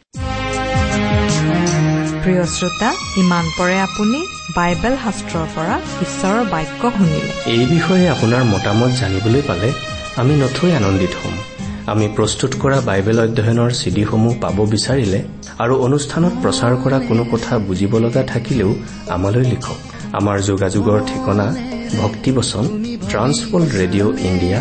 প্ৰিয় 2.23 2.47
শ্ৰোতা 2.47 2.91
ইমান 3.17 3.51
পৰে 3.59 3.81
আপুনি 3.81 4.27
বাইবেল 4.57 4.97
শাস্ত্ৰৰ 5.05 5.47
পৰা 5.55 5.81
ঈশ্বৰৰ 6.03 6.45
বাক্য 6.45 6.91
শুনিলে। 6.91 7.33
এই 7.47 7.67
বিষয়ে 7.67 8.11
আপোনাৰ 8.11 8.45
মতামত 8.45 8.91
জানিবলৈ 8.91 9.43
পালে 9.47 9.73
আমি 10.17 10.35
নথৈ 10.35 10.73
আনন্দিত 10.73 11.11
হ'ম। 11.11 11.35
আমি 11.93 12.07
প্ৰস্তুত 12.17 12.53
কৰা 12.63 12.79
বাইবেল 12.89 13.19
অধ্যয়নৰ 13.25 13.71
চিডিসমূহ 13.81 14.33
পাব 14.43 14.59
বিচাৰিলে 14.75 15.21
আৰু 15.63 15.75
অনুষ্ঠানত 15.87 16.35
প্ৰচাৰ 16.43 16.73
কৰা 16.83 16.99
কোনো 17.09 17.23
কথা 17.33 17.53
বুজিব 17.69 17.93
লগা 18.05 18.23
থাকিলেও 18.33 18.71
আমালৈ 19.17 19.45
লিখক। 19.53 19.79
আমাৰ 20.19 20.37
যোগাযোগৰ 20.49 20.99
ঠিকনা 21.11 21.47
ভক্তিবচন 22.03 22.65
ট্ৰান্সৱৰ্ল্ড 23.11 23.71
ৰেডিঅ' 23.81 24.13
ইণ্ডিয়া 24.29 24.59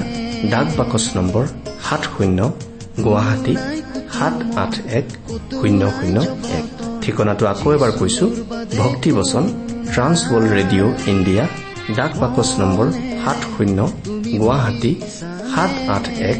ডাক 0.53 0.67
বাকচ 0.79 1.03
নম্বৰ 1.17 1.43
সাত 1.85 2.01
শূন্য 2.13 2.39
গুৱাহাটী 3.05 3.55
সাত 4.15 4.35
আঠ 4.63 4.73
এক 4.99 5.07
শূন্য 5.59 5.81
শূন্য 5.97 6.17
এক। 6.59 6.65
ঠিকনাটো 7.03 7.43
আকৌ 7.53 7.67
এবাৰ 7.77 7.91
কৈছো 7.99 8.25
ভক্তিবচন 8.81 9.43
ট্ৰান্সৱৰ্ল্ড 9.93 10.49
ৰেডিঅ' 10.57 10.91
ইণ্ডিয়া 11.13 11.43
ডাক 11.97 12.11
বাকচ 12.21 12.49
নম্বৰ 12.61 12.87
সাত 13.23 13.39
শূন্য 13.53 13.79
গুৱাহাটী 14.41 14.91
সাত 15.53 15.71
আঠ 15.95 16.05
এক 16.31 16.39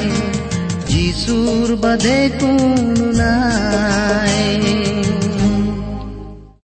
যিশুৰ 1.11 1.69
বাদে 1.75 2.17
কোনো 2.39 3.07
নাই 3.13 4.90